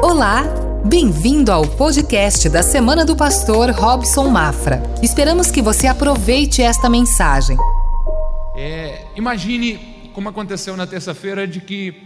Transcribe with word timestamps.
Olá! 0.00 0.44
Bem-vindo 0.84 1.50
ao 1.50 1.66
podcast 1.66 2.48
da 2.48 2.62
Semana 2.62 3.04
do 3.04 3.16
Pastor 3.16 3.70
Robson 3.70 4.28
Mafra. 4.28 4.80
Esperamos 5.02 5.50
que 5.50 5.60
você 5.60 5.88
aproveite 5.88 6.62
esta 6.62 6.88
mensagem. 6.88 7.56
É, 8.56 9.04
imagine 9.16 10.10
como 10.14 10.28
aconteceu 10.28 10.76
na 10.76 10.86
terça-feira 10.86 11.48
de 11.48 11.60
que 11.60 12.00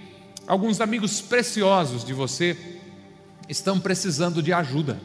alguns 0.46 0.80
amigos 0.80 1.20
preciosos 1.20 2.02
de 2.02 2.14
você 2.14 2.56
estão 3.46 3.78
precisando 3.78 4.42
de 4.42 4.54
ajuda. 4.54 4.98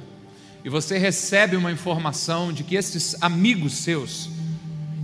E 0.63 0.69
você 0.69 0.97
recebe 0.97 1.57
uma 1.57 1.71
informação 1.71 2.53
de 2.53 2.63
que 2.63 2.77
esses 2.77 3.21
amigos 3.21 3.73
seus 3.73 4.29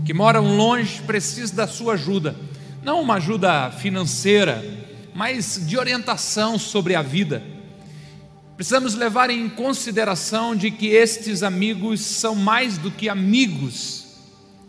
que 0.06 0.14
moram 0.14 0.56
longe 0.56 1.02
precisam 1.02 1.58
da 1.58 1.68
sua 1.68 1.96
ajuda. 1.96 2.34
Não 2.82 3.02
uma 3.02 3.16
ajuda 3.16 3.72
financeira, 3.72 4.64
mas 5.14 5.62
de 5.68 5.78
orientação 5.78 6.58
sobre 6.58 6.96
a 6.96 7.02
vida. 7.02 7.53
Precisamos 8.56 8.94
levar 8.94 9.32
em 9.32 9.50
consideração 9.50 10.56
de 10.56 10.70
que 10.70 10.88
estes 10.88 11.42
amigos 11.42 12.02
são 12.02 12.36
mais 12.36 12.78
do 12.78 12.92
que 12.92 13.10
amigos, 13.10 14.06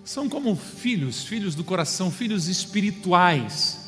são 0.02 0.26
como 0.26 0.56
filhos, 0.56 1.24
filhos 1.24 1.54
do 1.54 1.62
coração, 1.62 2.10
filhos 2.10 2.48
espirituais, 2.48 3.78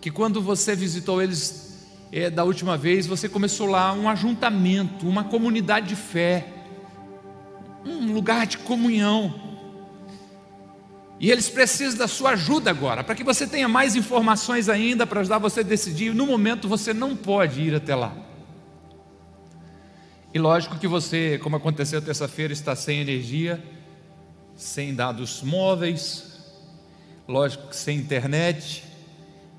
que 0.00 0.10
quando 0.10 0.40
você 0.40 0.74
visitou 0.74 1.22
eles 1.22 1.68
é, 2.10 2.30
da 2.30 2.42
última 2.42 2.78
vez, 2.78 3.06
você 3.06 3.28
começou 3.28 3.66
lá 3.66 3.92
um 3.92 4.08
ajuntamento, 4.08 5.06
uma 5.06 5.24
comunidade 5.24 5.88
de 5.88 5.96
fé, 5.96 6.46
um 7.84 8.12
lugar 8.12 8.46
de 8.46 8.56
comunhão. 8.56 9.48
E 11.20 11.30
eles 11.30 11.50
precisam 11.50 11.98
da 11.98 12.08
sua 12.08 12.30
ajuda 12.30 12.70
agora, 12.70 13.04
para 13.04 13.14
que 13.14 13.24
você 13.24 13.46
tenha 13.46 13.68
mais 13.68 13.94
informações 13.94 14.70
ainda 14.70 15.06
para 15.06 15.20
ajudar 15.20 15.38
você 15.38 15.60
a 15.60 15.64
decidir. 15.64 16.14
No 16.14 16.26
momento 16.26 16.66
você 16.66 16.94
não 16.94 17.14
pode 17.14 17.60
ir 17.60 17.74
até 17.74 17.94
lá. 17.94 18.27
E 20.32 20.38
lógico 20.38 20.78
que 20.78 20.86
você, 20.86 21.38
como 21.42 21.56
aconteceu 21.56 22.02
terça-feira, 22.02 22.52
está 22.52 22.76
sem 22.76 23.00
energia, 23.00 23.62
sem 24.54 24.94
dados 24.94 25.42
móveis, 25.42 26.42
lógico 27.26 27.68
que 27.68 27.76
sem 27.76 27.98
internet, 27.98 28.84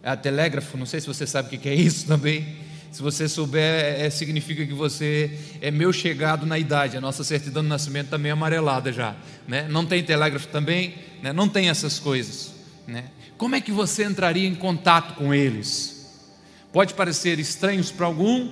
a 0.04 0.16
telégrafo, 0.16 0.78
não 0.78 0.86
sei 0.86 1.02
se 1.02 1.08
você 1.08 1.26
sabe 1.26 1.56
o 1.56 1.60
que 1.60 1.68
é 1.68 1.74
isso 1.74 2.06
também. 2.08 2.58
Se 2.92 3.04
você 3.04 3.30
souber, 3.30 3.62
é, 3.62 4.10
significa 4.10 4.66
que 4.66 4.74
você 4.74 5.38
é 5.62 5.70
meu 5.70 5.94
chegado 5.94 6.46
na 6.46 6.58
idade. 6.58 6.98
A 6.98 7.02
nossa 7.02 7.24
certidão 7.24 7.62
de 7.62 7.70
nascimento 7.70 8.10
também 8.10 8.32
é 8.32 8.34
amarelada 8.34 8.92
já. 8.92 9.16
Né? 9.48 9.68
Não 9.70 9.86
tem 9.86 10.04
telégrafo 10.04 10.48
também, 10.48 10.96
né? 11.22 11.32
não 11.32 11.48
tem 11.48 11.70
essas 11.70 12.00
coisas. 12.00 12.52
Né? 12.88 13.06
Como 13.38 13.56
é 13.56 13.62
que 13.62 13.72
você 13.72 14.04
entraria 14.04 14.48
em 14.48 14.56
contato 14.56 15.16
com 15.16 15.34
eles? 15.34 16.26
Pode 16.74 16.96
parecer 16.96 17.40
estranhos 17.40 17.92
para 17.92 18.08
algum, 18.08 18.50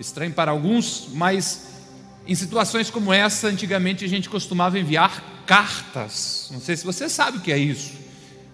estranho 0.00 0.32
para 0.32 0.50
alguns, 0.50 1.08
mas 1.12 1.68
em 2.26 2.34
situações 2.34 2.90
como 2.90 3.12
essa, 3.12 3.48
antigamente 3.48 4.04
a 4.04 4.08
gente 4.08 4.28
costumava 4.28 4.78
enviar 4.78 5.42
cartas. 5.46 6.48
Não 6.50 6.60
sei 6.60 6.76
se 6.76 6.84
você 6.84 7.08
sabe 7.08 7.38
o 7.38 7.40
que 7.40 7.52
é 7.52 7.58
isso. 7.58 7.92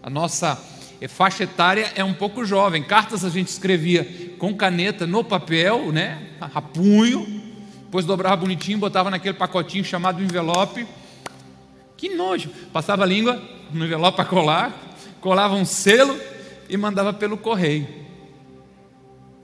A 0.03 0.11
nossa 0.11 0.61
faixa 1.09 1.45
etária 1.45 1.93
é 1.95 2.03
um 2.03 2.15
pouco 2.15 2.45
jovem. 2.45 2.83
Cartas 2.83 3.25
a 3.25 3.29
gente 3.29 3.49
escrevia 3.49 4.35
com 4.39 4.55
caneta 4.55 5.07
no 5.07 5.23
papel, 5.23 5.93
né? 5.93 6.31
A 6.41 6.61
punho, 6.61 7.43
depois 7.83 8.05
dobrava 8.05 8.37
bonitinho, 8.37 8.79
botava 8.79 9.11
naquele 9.11 9.35
pacotinho 9.35 9.85
chamado 9.85 10.23
envelope. 10.23 10.87
Que 11.97 12.15
nojo! 12.15 12.51
Passava 12.73 13.05
a 13.05 13.07
língua 13.07 13.43
no 13.73 13.85
envelope 13.85 14.17
para 14.17 14.25
colar, 14.25 14.95
colava 15.21 15.55
um 15.55 15.65
selo 15.65 16.19
e 16.69 16.77
mandava 16.77 17.13
pelo 17.13 17.37
correio. 17.37 18.06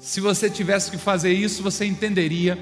Se 0.02 0.20
você 0.20 0.50
tivesse 0.50 0.90
que 0.90 0.98
fazer 0.98 1.32
isso, 1.32 1.62
você 1.62 1.84
entenderia 1.84 2.58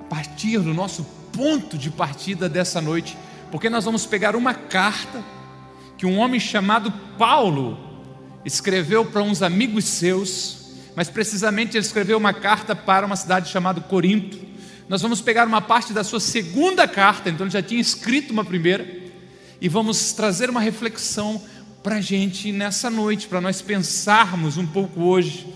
a 0.00 0.04
partir 0.08 0.58
do 0.58 0.74
nosso 0.74 1.06
ponto 1.32 1.78
de 1.78 1.88
partida 1.88 2.48
dessa 2.48 2.80
noite, 2.80 3.16
porque 3.52 3.70
nós 3.70 3.84
vamos 3.84 4.06
pegar 4.06 4.34
uma 4.34 4.52
carta 4.52 5.22
que 5.96 6.04
um 6.04 6.18
homem 6.18 6.40
chamado 6.40 6.92
Paulo 7.16 7.78
escreveu 8.44 9.04
para 9.04 9.22
uns 9.22 9.40
amigos 9.40 9.84
seus, 9.84 10.72
mas 10.96 11.08
precisamente 11.08 11.76
ele 11.76 11.86
escreveu 11.86 12.18
uma 12.18 12.34
carta 12.34 12.74
para 12.74 13.06
uma 13.06 13.14
cidade 13.14 13.48
chamada 13.48 13.80
Corinto. 13.80 14.36
Nós 14.88 15.00
vamos 15.00 15.20
pegar 15.20 15.46
uma 15.46 15.60
parte 15.60 15.92
da 15.92 16.02
sua 16.02 16.18
segunda 16.18 16.88
carta, 16.88 17.30
então 17.30 17.46
ele 17.46 17.52
já 17.52 17.62
tinha 17.62 17.80
escrito 17.80 18.32
uma 18.32 18.44
primeira, 18.44 18.84
e 19.60 19.68
vamos 19.68 20.12
trazer 20.12 20.50
uma 20.50 20.60
reflexão 20.60 21.40
para 21.84 21.96
a 21.96 22.00
gente 22.00 22.50
nessa 22.50 22.90
noite, 22.90 23.28
para 23.28 23.40
nós 23.40 23.62
pensarmos 23.62 24.56
um 24.56 24.66
pouco 24.66 25.02
hoje. 25.02 25.54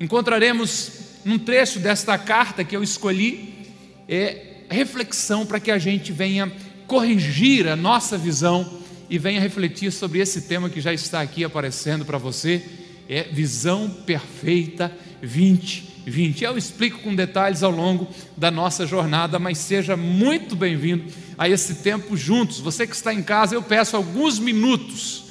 Encontraremos 0.00 0.92
num 1.26 1.38
trecho 1.38 1.78
desta 1.78 2.16
carta 2.16 2.64
que 2.64 2.74
eu 2.74 2.82
escolhi, 2.82 3.66
é, 4.08 4.62
reflexão 4.70 5.44
para 5.44 5.60
que 5.60 5.70
a 5.70 5.76
gente 5.76 6.10
venha 6.10 6.50
corrigir 6.86 7.68
a 7.68 7.76
nossa 7.76 8.16
visão 8.16 8.80
e 9.10 9.18
venha 9.18 9.38
refletir 9.38 9.92
sobre 9.92 10.20
esse 10.20 10.42
tema 10.42 10.70
que 10.70 10.80
já 10.80 10.90
está 10.90 11.20
aqui 11.20 11.44
aparecendo 11.44 12.06
para 12.06 12.16
você, 12.16 12.64
é 13.10 13.24
visão 13.24 13.90
perfeita 14.06 14.90
2020. 15.20 16.44
Eu 16.44 16.56
explico 16.56 17.00
com 17.00 17.14
detalhes 17.14 17.62
ao 17.62 17.70
longo 17.70 18.08
da 18.38 18.50
nossa 18.50 18.86
jornada, 18.86 19.38
mas 19.38 19.58
seja 19.58 19.98
muito 19.98 20.56
bem-vindo 20.56 21.04
a 21.36 21.46
esse 21.46 21.74
tempo 21.74 22.16
juntos. 22.16 22.58
Você 22.60 22.86
que 22.86 22.94
está 22.94 23.12
em 23.12 23.22
casa, 23.22 23.54
eu 23.54 23.62
peço 23.62 23.96
alguns 23.96 24.38
minutos, 24.38 25.24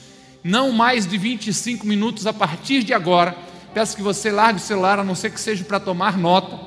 não 0.43 0.71
mais 0.71 1.07
de 1.07 1.17
25 1.17 1.87
minutos 1.87 2.27
a 2.27 2.33
partir 2.33 2.83
de 2.83 2.93
agora. 2.93 3.48
Peço 3.79 3.95
que 3.95 4.03
você 4.03 4.29
largue 4.29 4.59
o 4.59 4.61
celular, 4.61 4.99
a 4.99 5.05
não 5.05 5.15
ser 5.15 5.31
que 5.31 5.39
seja 5.39 5.63
para 5.63 5.79
tomar 5.79 6.17
nota, 6.17 6.59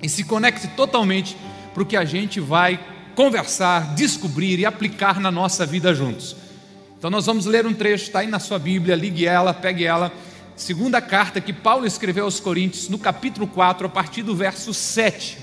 e 0.00 0.08
se 0.08 0.22
conecte 0.22 0.68
totalmente 0.68 1.36
para 1.74 1.82
o 1.82 1.84
que 1.84 1.96
a 1.96 2.04
gente 2.04 2.38
vai 2.38 2.78
conversar, 3.16 3.96
descobrir 3.96 4.56
e 4.60 4.64
aplicar 4.64 5.18
na 5.18 5.32
nossa 5.32 5.66
vida 5.66 5.92
juntos. 5.92 6.36
Então 6.96 7.10
nós 7.10 7.26
vamos 7.26 7.44
ler 7.44 7.66
um 7.66 7.74
trecho, 7.74 8.04
está 8.04 8.20
aí 8.20 8.28
na 8.28 8.38
sua 8.38 8.56
Bíblia, 8.56 8.94
ligue 8.94 9.26
ela, 9.26 9.52
pegue 9.52 9.84
ela. 9.84 10.12
Segunda 10.54 11.00
carta 11.00 11.40
que 11.40 11.52
Paulo 11.52 11.84
escreveu 11.84 12.26
aos 12.26 12.38
Coríntios, 12.38 12.88
no 12.88 13.00
capítulo 13.00 13.48
4, 13.48 13.88
a 13.88 13.90
partir 13.90 14.22
do 14.22 14.36
verso 14.36 14.72
7. 14.72 15.38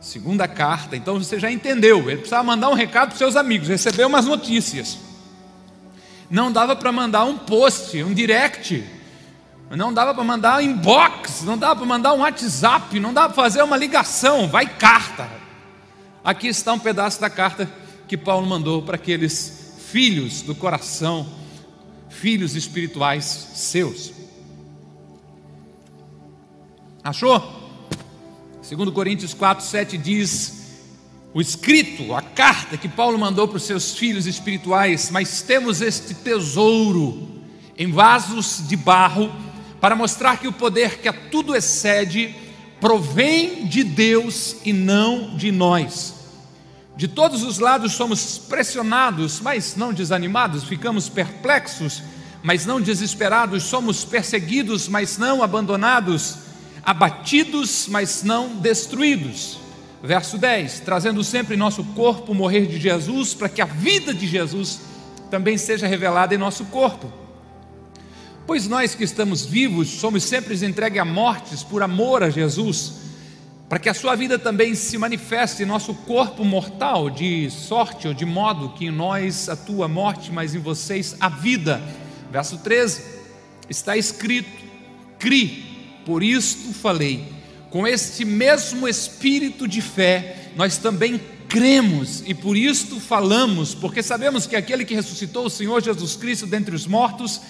Segunda 0.00 0.48
carta, 0.48 0.96
então 0.96 1.22
você 1.22 1.38
já 1.38 1.52
entendeu, 1.52 2.08
ele 2.08 2.20
precisava 2.20 2.42
mandar 2.42 2.70
um 2.70 2.74
recado 2.74 3.08
para 3.08 3.16
os 3.16 3.18
seus 3.18 3.36
amigos, 3.36 3.68
recebeu 3.68 4.08
umas 4.08 4.24
notícias. 4.24 5.09
Não 6.30 6.52
dava 6.52 6.76
para 6.76 6.92
mandar 6.92 7.24
um 7.24 7.36
post, 7.36 8.00
um 8.04 8.14
direct, 8.14 8.84
não 9.68 9.92
dava 9.92 10.14
para 10.14 10.22
mandar 10.22 10.58
um 10.58 10.60
inbox, 10.60 11.42
não 11.42 11.58
dava 11.58 11.76
para 11.76 11.86
mandar 11.86 12.12
um 12.12 12.20
WhatsApp, 12.20 13.00
não 13.00 13.12
dava 13.12 13.34
para 13.34 13.42
fazer 13.42 13.62
uma 13.62 13.76
ligação, 13.76 14.48
vai 14.48 14.66
carta. 14.66 15.28
Aqui 16.22 16.46
está 16.46 16.72
um 16.72 16.78
pedaço 16.78 17.20
da 17.20 17.28
carta 17.28 17.68
que 18.06 18.16
Paulo 18.16 18.46
mandou 18.46 18.82
para 18.82 18.96
aqueles 18.96 19.74
filhos 19.90 20.42
do 20.42 20.54
coração, 20.54 21.26
filhos 22.08 22.54
espirituais 22.54 23.24
seus. 23.54 24.12
Achou? 27.02 27.58
Segundo 28.62 28.92
Coríntios 28.92 29.34
4, 29.34 29.64
7 29.64 29.98
diz 29.98 30.59
o 31.32 31.40
escrito, 31.40 32.12
a 32.14 32.20
carta 32.20 32.76
que 32.76 32.88
Paulo 32.88 33.18
mandou 33.18 33.46
para 33.46 33.56
os 33.56 33.62
seus 33.62 33.96
filhos 33.96 34.26
espirituais, 34.26 35.10
mas 35.10 35.42
temos 35.42 35.80
este 35.80 36.14
tesouro 36.14 37.28
em 37.78 37.90
vasos 37.90 38.66
de 38.66 38.76
barro 38.76 39.32
para 39.80 39.94
mostrar 39.94 40.38
que 40.38 40.48
o 40.48 40.52
poder 40.52 40.98
que 40.98 41.08
a 41.08 41.12
tudo 41.12 41.54
excede 41.54 42.34
provém 42.80 43.66
de 43.66 43.84
Deus 43.84 44.56
e 44.64 44.72
não 44.72 45.36
de 45.36 45.52
nós. 45.52 46.14
De 46.96 47.06
todos 47.06 47.44
os 47.44 47.58
lados 47.58 47.92
somos 47.92 48.36
pressionados, 48.36 49.40
mas 49.40 49.76
não 49.76 49.92
desanimados, 49.92 50.64
ficamos 50.64 51.08
perplexos, 51.08 52.02
mas 52.42 52.66
não 52.66 52.80
desesperados, 52.80 53.62
somos 53.62 54.04
perseguidos, 54.04 54.88
mas 54.88 55.16
não 55.16 55.42
abandonados, 55.42 56.38
abatidos, 56.82 57.86
mas 57.88 58.22
não 58.22 58.56
destruídos. 58.56 59.69
Verso 60.02 60.38
10: 60.38 60.80
trazendo 60.80 61.22
sempre 61.22 61.54
em 61.54 61.58
nosso 61.58 61.84
corpo 61.84 62.34
morrer 62.34 62.66
de 62.66 62.80
Jesus, 62.80 63.34
para 63.34 63.48
que 63.48 63.60
a 63.60 63.66
vida 63.66 64.14
de 64.14 64.26
Jesus 64.26 64.80
também 65.30 65.58
seja 65.58 65.86
revelada 65.86 66.34
em 66.34 66.38
nosso 66.38 66.64
corpo. 66.66 67.12
Pois 68.46 68.66
nós 68.66 68.94
que 68.94 69.04
estamos 69.04 69.44
vivos 69.44 69.88
somos 69.88 70.24
sempre 70.24 70.54
entregues 70.66 71.00
a 71.00 71.04
mortes 71.04 71.62
por 71.62 71.82
amor 71.82 72.22
a 72.22 72.30
Jesus, 72.30 72.94
para 73.68 73.78
que 73.78 73.88
a 73.88 73.94
sua 73.94 74.16
vida 74.16 74.38
também 74.38 74.74
se 74.74 74.98
manifeste 74.98 75.62
em 75.62 75.66
nosso 75.66 75.94
corpo 75.94 76.44
mortal, 76.44 77.08
de 77.08 77.48
sorte 77.50 78.08
ou 78.08 78.14
de 78.14 78.24
modo 78.24 78.70
que 78.70 78.86
em 78.86 78.90
nós 78.90 79.48
a 79.48 79.56
morte, 79.86 80.32
mas 80.32 80.54
em 80.54 80.58
vocês 80.58 81.14
a 81.20 81.28
vida. 81.28 81.80
Verso 82.32 82.58
13: 82.58 83.02
está 83.68 83.96
escrito: 83.96 84.50
cri, 85.18 86.02
por 86.04 86.22
isto 86.22 86.72
falei. 86.72 87.39
Com 87.70 87.86
este 87.86 88.24
mesmo 88.24 88.88
espírito 88.88 89.66
de 89.68 89.80
fé, 89.80 90.50
nós 90.56 90.76
também 90.76 91.20
cremos 91.48 92.22
e 92.26 92.34
por 92.34 92.56
isto 92.56 93.00
falamos, 93.00 93.74
porque 93.74 94.02
sabemos 94.02 94.46
que 94.46 94.56
aquele 94.56 94.84
que 94.84 94.94
ressuscitou 94.94 95.46
o 95.46 95.50
Senhor 95.50 95.82
Jesus 95.82 96.16
Cristo 96.16 96.46
dentre 96.46 96.74
os 96.74 96.86
mortos 96.86 97.40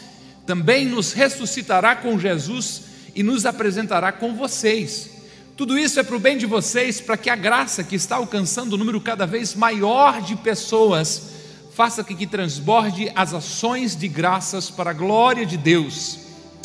também 0.47 0.87
nos 0.87 1.13
ressuscitará 1.13 1.95
com 1.97 2.19
Jesus 2.19 2.83
e 3.15 3.23
nos 3.23 3.47
apresentará 3.47 4.11
com 4.13 4.35
vocês. 4.35 5.11
Tudo 5.57 5.79
isso 5.79 6.01
é 6.01 6.03
para 6.03 6.17
o 6.17 6.21
bem 6.21 6.39
de 6.39 6.47
vocês, 6.47 7.01
para 7.01 7.17
que 7.17 7.29
a 7.29 7.37
graça 7.37 7.85
que 7.85 7.95
está 7.95 8.17
alcançando 8.17 8.75
um 8.75 8.79
número 8.79 9.01
cada 9.01 9.27
vez 9.27 9.55
maior 9.55 10.23
de 10.23 10.35
pessoas 10.37 11.31
faça 11.75 12.03
que, 12.03 12.15
que 12.15 12.27
transborde 12.27 13.11
as 13.15 13.33
ações 13.33 13.95
de 13.95 14.09
graças 14.09 14.71
para 14.71 14.91
a 14.91 14.95
glória 14.95 15.45
de 15.45 15.57
Deus. 15.57 16.19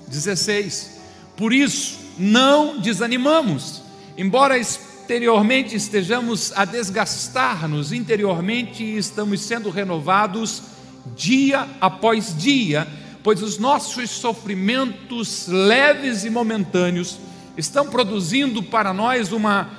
16. 0.07 0.91
Por 1.35 1.53
isso, 1.53 2.04
não 2.17 2.79
desanimamos, 2.79 3.81
embora 4.17 4.57
exteriormente 4.57 5.75
estejamos 5.75 6.51
a 6.55 6.65
desgastar-nos, 6.65 7.91
interiormente 7.91 8.83
estamos 8.83 9.41
sendo 9.41 9.69
renovados 9.69 10.63
dia 11.15 11.67
após 11.79 12.35
dia, 12.37 12.87
pois 13.23 13.41
os 13.41 13.57
nossos 13.57 14.09
sofrimentos 14.09 15.47
leves 15.47 16.25
e 16.25 16.29
momentâneos 16.29 17.19
estão 17.57 17.87
produzindo 17.87 18.61
para 18.63 18.93
nós 18.93 19.31
uma 19.31 19.69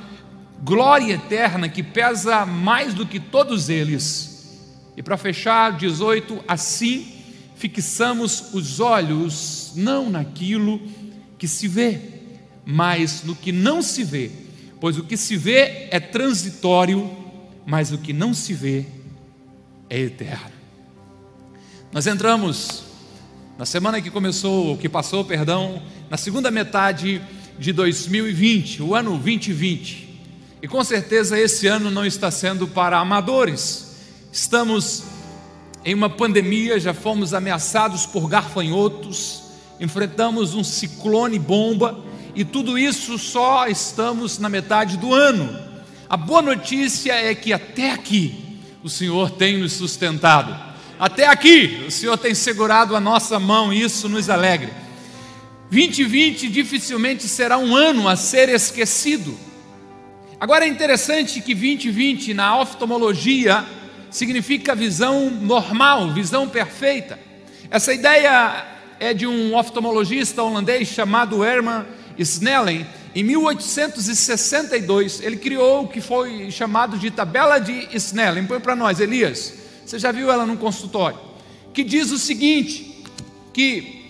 glória 0.63 1.15
eterna 1.15 1.69
que 1.69 1.83
pesa 1.83 2.47
mais 2.47 2.95
do 2.95 3.07
que 3.07 3.21
todos 3.21 3.69
eles. 3.69 4.37
E 4.97 5.03
para 5.03 5.17
fechar, 5.17 5.77
18, 5.77 6.45
assim 6.49 7.13
fixamos 7.57 8.53
os 8.53 8.81
olhos 8.81 9.73
não 9.75 10.11
naquilo 10.11 10.81
que 11.39 11.49
se 11.49 11.67
vê, 11.67 12.16
mas 12.69 13.23
no 13.23 13.37
que 13.37 13.53
não 13.53 13.81
se 13.81 14.03
vê, 14.03 14.29
pois 14.81 14.99
o 14.99 15.05
que 15.05 15.17
se 15.17 15.37
vê 15.37 15.87
é 15.93 16.01
transitório, 16.01 17.09
mas 17.65 17.93
o 17.93 17.99
que 17.99 18.13
não 18.13 18.35
se 18.35 18.53
vê 18.53 18.85
é 19.89 20.01
eterno. 20.01 20.57
Nós 21.93 22.09
entramos 22.09 22.83
na 23.57 23.65
semana 23.65 24.03
que 24.03 24.11
começou, 24.11 24.77
que 24.77 24.89
passou, 24.89 25.25
perdão, 25.25 25.81
na 26.11 26.17
segunda 26.17 26.51
metade 26.51 27.23
de 27.57 27.73
2020, 27.73 28.83
o 28.83 28.97
ano 28.97 29.13
2020. 29.13 30.21
E 30.61 30.67
com 30.67 30.83
certeza 30.83 31.39
esse 31.39 31.69
ano 31.69 31.89
não 31.89 32.05
está 32.05 32.33
sendo 32.33 32.67
para 32.67 32.99
amadores. 32.99 33.97
Estamos 34.33 35.05
em 35.85 35.95
uma 35.95 36.11
pandemia, 36.11 36.81
já 36.81 36.93
fomos 36.93 37.33
ameaçados 37.33 38.05
por 38.05 38.29
garfanhotos, 38.29 39.43
enfrentamos 39.79 40.55
um 40.55 40.65
ciclone 40.65 41.39
bomba 41.39 42.05
e 42.37 42.45
tudo 42.45 42.79
isso 42.79 43.19
só 43.19 43.67
estamos 43.67 44.39
na 44.39 44.51
metade 44.51 44.99
do 44.99 45.15
ano. 45.15 45.59
A 46.07 46.19
boa 46.19 46.43
notícia 46.43 47.15
é 47.15 47.35
que 47.35 47.51
até 47.51 47.93
aqui 47.93 48.61
o 48.85 48.91
Senhor 48.91 49.31
tem 49.31 49.57
nos 49.57 49.73
sustentado. 49.73 50.55
Até 51.01 51.27
aqui 51.27 51.85
o 51.89 51.91
Senhor 51.91 52.19
tem 52.19 52.35
segurado 52.35 52.95
a 52.95 53.01
nossa 53.01 53.41
mão 53.41 53.73
e 53.73 53.81
isso 53.81 54.07
nos 54.07 54.29
alegra. 54.29 54.71
2020 55.71 56.49
dificilmente 56.49 57.27
será 57.27 57.57
um 57.57 57.75
ano 57.75 58.07
a 58.07 58.15
ser 58.17 58.51
esquecido. 58.51 59.35
Agora 60.39 60.67
é 60.67 60.69
interessante 60.69 61.41
que 61.41 61.55
2020 61.55 62.35
na 62.35 62.61
oftalmologia 62.61 63.65
significa 64.11 64.75
visão 64.75 65.31
normal, 65.31 66.13
visão 66.13 66.47
perfeita. 66.47 67.19
Essa 67.71 67.95
ideia 67.95 68.63
é 69.01 69.15
de 69.15 69.27
um 69.27 69.57
oftalmologista 69.57 70.43
holandês 70.43 70.89
chamado 70.89 71.43
Herman 71.43 71.85
Snellen, 72.19 72.87
em 73.15 73.23
1862, 73.23 75.21
ele 75.23 75.37
criou 75.37 75.85
o 75.85 75.89
que 75.89 76.01
foi 76.01 76.51
chamado 76.51 76.99
de 76.99 77.11
tabela 77.11 77.59
de 77.59 77.89
Snellen. 77.95 78.47
Põe 78.47 78.61
para 78.61 78.77
nós, 78.77 79.01
Elias. 79.01 79.55
Você 79.85 79.99
já 79.99 80.13
viu 80.13 80.31
ela 80.31 80.45
no 80.45 80.57
consultório? 80.57 81.19
Que 81.73 81.85
diz 81.85 82.11
o 82.11 82.19
seguinte: 82.19 83.05
que 83.53 84.03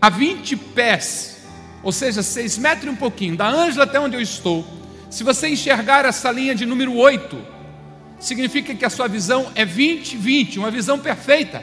a 0.00 0.08
20 0.08 0.56
pés, 0.56 1.38
ou 1.82 1.90
seja, 1.90 2.22
6 2.22 2.58
metros 2.58 2.86
e 2.86 2.90
um 2.90 2.96
pouquinho, 2.96 3.36
da 3.36 3.48
Ângela 3.48 3.84
até 3.84 3.98
onde 3.98 4.16
eu 4.16 4.20
estou, 4.20 4.64
se 5.10 5.24
você 5.24 5.48
enxergar 5.48 6.04
essa 6.04 6.30
linha 6.30 6.54
de 6.54 6.64
número 6.64 6.94
8, 6.96 7.36
significa 8.20 8.74
que 8.74 8.84
a 8.84 8.90
sua 8.90 9.08
visão 9.08 9.50
é 9.54 9.64
20, 9.64 10.16
20, 10.16 10.58
uma 10.58 10.70
visão 10.70 10.98
perfeita, 10.98 11.62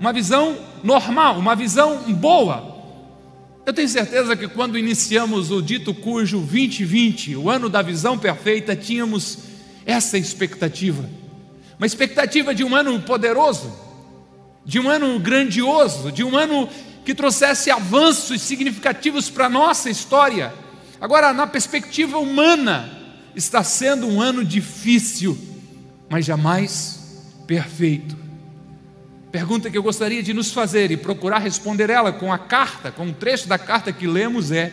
uma 0.00 0.12
visão 0.12 0.56
normal, 0.82 1.38
uma 1.38 1.54
visão 1.54 1.98
boa. 2.14 2.77
Eu 3.68 3.74
tenho 3.74 3.86
certeza 3.86 4.34
que 4.34 4.48
quando 4.48 4.78
iniciamos 4.78 5.50
o 5.50 5.60
dito 5.60 5.92
cujo 5.92 6.38
2020, 6.38 7.36
o 7.36 7.50
ano 7.50 7.68
da 7.68 7.82
visão 7.82 8.18
perfeita, 8.18 8.74
tínhamos 8.74 9.40
essa 9.84 10.16
expectativa. 10.16 11.04
Uma 11.76 11.86
expectativa 11.86 12.54
de 12.54 12.64
um 12.64 12.74
ano 12.74 12.98
poderoso, 13.02 13.70
de 14.64 14.80
um 14.80 14.88
ano 14.88 15.18
grandioso, 15.18 16.10
de 16.10 16.24
um 16.24 16.34
ano 16.34 16.66
que 17.04 17.14
trouxesse 17.14 17.70
avanços 17.70 18.40
significativos 18.40 19.28
para 19.28 19.44
a 19.44 19.50
nossa 19.50 19.90
história. 19.90 20.50
Agora, 20.98 21.34
na 21.34 21.46
perspectiva 21.46 22.16
humana, 22.16 22.90
está 23.36 23.62
sendo 23.62 24.06
um 24.06 24.18
ano 24.18 24.42
difícil, 24.46 25.36
mas 26.08 26.24
jamais 26.24 27.22
perfeito. 27.46 28.16
Pergunta 29.38 29.70
que 29.70 29.78
eu 29.78 29.84
gostaria 29.84 30.20
de 30.20 30.34
nos 30.34 30.50
fazer 30.50 30.90
e 30.90 30.96
procurar 30.96 31.38
responder 31.38 31.90
ela 31.90 32.10
com 32.10 32.32
a 32.32 32.38
carta, 32.38 32.90
com 32.90 33.04
um 33.04 33.12
trecho 33.12 33.46
da 33.46 33.56
carta 33.56 33.92
que 33.92 34.04
lemos 34.04 34.50
é: 34.50 34.72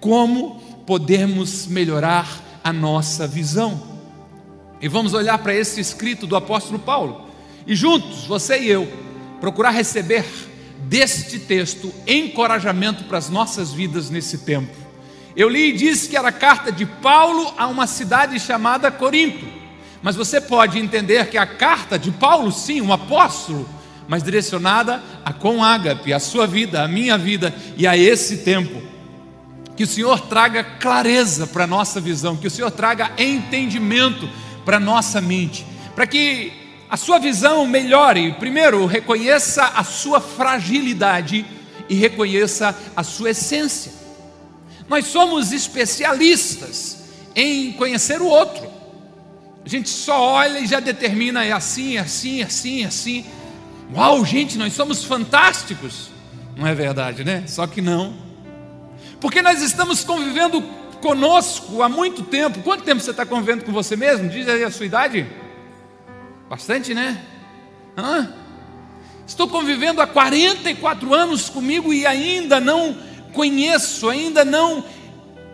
como 0.00 0.60
podemos 0.84 1.68
melhorar 1.68 2.28
a 2.64 2.72
nossa 2.72 3.28
visão? 3.28 3.80
E 4.80 4.88
vamos 4.88 5.14
olhar 5.14 5.38
para 5.38 5.54
esse 5.54 5.80
escrito 5.80 6.26
do 6.26 6.34
apóstolo 6.34 6.80
Paulo 6.80 7.28
e 7.64 7.76
juntos, 7.76 8.24
você 8.24 8.58
e 8.58 8.70
eu, 8.70 8.92
procurar 9.40 9.70
receber 9.70 10.24
deste 10.80 11.38
texto 11.38 11.94
encorajamento 12.04 13.04
para 13.04 13.18
as 13.18 13.28
nossas 13.28 13.72
vidas 13.72 14.10
nesse 14.10 14.38
tempo. 14.38 14.74
Eu 15.36 15.48
li 15.48 15.68
e 15.68 15.76
disse 15.76 16.08
que 16.08 16.16
era 16.16 16.32
carta 16.32 16.72
de 16.72 16.84
Paulo 16.84 17.54
a 17.56 17.68
uma 17.68 17.86
cidade 17.86 18.40
chamada 18.40 18.90
Corinto, 18.90 19.46
mas 20.02 20.16
você 20.16 20.40
pode 20.40 20.80
entender 20.80 21.28
que 21.28 21.38
a 21.38 21.46
carta 21.46 21.96
de 21.96 22.10
Paulo, 22.10 22.50
sim, 22.50 22.80
um 22.80 22.92
apóstolo, 22.92 23.80
mas 24.12 24.22
direcionada 24.22 25.02
a 25.24 25.32
com 25.32 25.64
ágape, 25.64 26.12
a 26.12 26.20
sua 26.20 26.46
vida, 26.46 26.82
a 26.82 26.86
minha 26.86 27.16
vida 27.16 27.54
e 27.78 27.86
a 27.86 27.96
esse 27.96 28.36
tempo. 28.44 28.82
Que 29.74 29.84
o 29.84 29.86
Senhor 29.86 30.20
traga 30.20 30.62
clareza 30.62 31.46
para 31.46 31.64
a 31.64 31.66
nossa 31.66 31.98
visão, 31.98 32.36
que 32.36 32.46
o 32.46 32.50
Senhor 32.50 32.70
traga 32.70 33.10
entendimento 33.16 34.28
para 34.66 34.76
a 34.76 34.80
nossa 34.80 35.18
mente, 35.18 35.64
para 35.94 36.06
que 36.06 36.52
a 36.90 36.96
sua 36.98 37.18
visão 37.18 37.66
melhore. 37.66 38.36
Primeiro, 38.38 38.84
reconheça 38.84 39.64
a 39.64 39.82
sua 39.82 40.20
fragilidade 40.20 41.46
e 41.88 41.94
reconheça 41.94 42.78
a 42.94 43.02
sua 43.02 43.30
essência. 43.30 43.92
Nós 44.90 45.06
somos 45.06 45.52
especialistas 45.52 46.98
em 47.34 47.72
conhecer 47.72 48.20
o 48.20 48.26
outro. 48.26 48.70
A 49.64 49.68
gente 49.70 49.88
só 49.88 50.20
olha 50.20 50.58
e 50.58 50.66
já 50.66 50.80
determina 50.80 51.46
é 51.46 51.52
assim, 51.52 51.96
é 51.96 52.00
assim, 52.00 52.42
é 52.42 52.44
assim, 52.44 52.82
é 52.82 52.86
assim. 52.88 53.24
Uau, 53.94 54.24
gente, 54.24 54.56
nós 54.56 54.72
somos 54.72 55.04
fantásticos. 55.04 56.10
Não 56.56 56.66
é 56.66 56.74
verdade, 56.74 57.24
né? 57.24 57.44
Só 57.46 57.66
que 57.66 57.82
não. 57.82 58.14
Porque 59.20 59.42
nós 59.42 59.60
estamos 59.60 60.02
convivendo 60.02 60.62
conosco 61.02 61.82
há 61.82 61.88
muito 61.88 62.22
tempo. 62.22 62.60
Quanto 62.62 62.84
tempo 62.84 63.00
você 63.00 63.10
está 63.10 63.26
convivendo 63.26 63.64
com 63.64 63.72
você 63.72 63.94
mesmo? 63.94 64.30
Diz 64.30 64.48
aí 64.48 64.64
a 64.64 64.70
sua 64.70 64.86
idade. 64.86 65.26
Bastante, 66.48 66.94
né? 66.94 67.22
Hã? 67.96 68.32
Estou 69.26 69.46
convivendo 69.46 70.00
há 70.00 70.06
44 70.06 71.14
anos 71.14 71.50
comigo 71.50 71.92
e 71.92 72.06
ainda 72.06 72.60
não 72.60 72.96
conheço, 73.32 74.08
ainda 74.08 74.44
não 74.44 74.84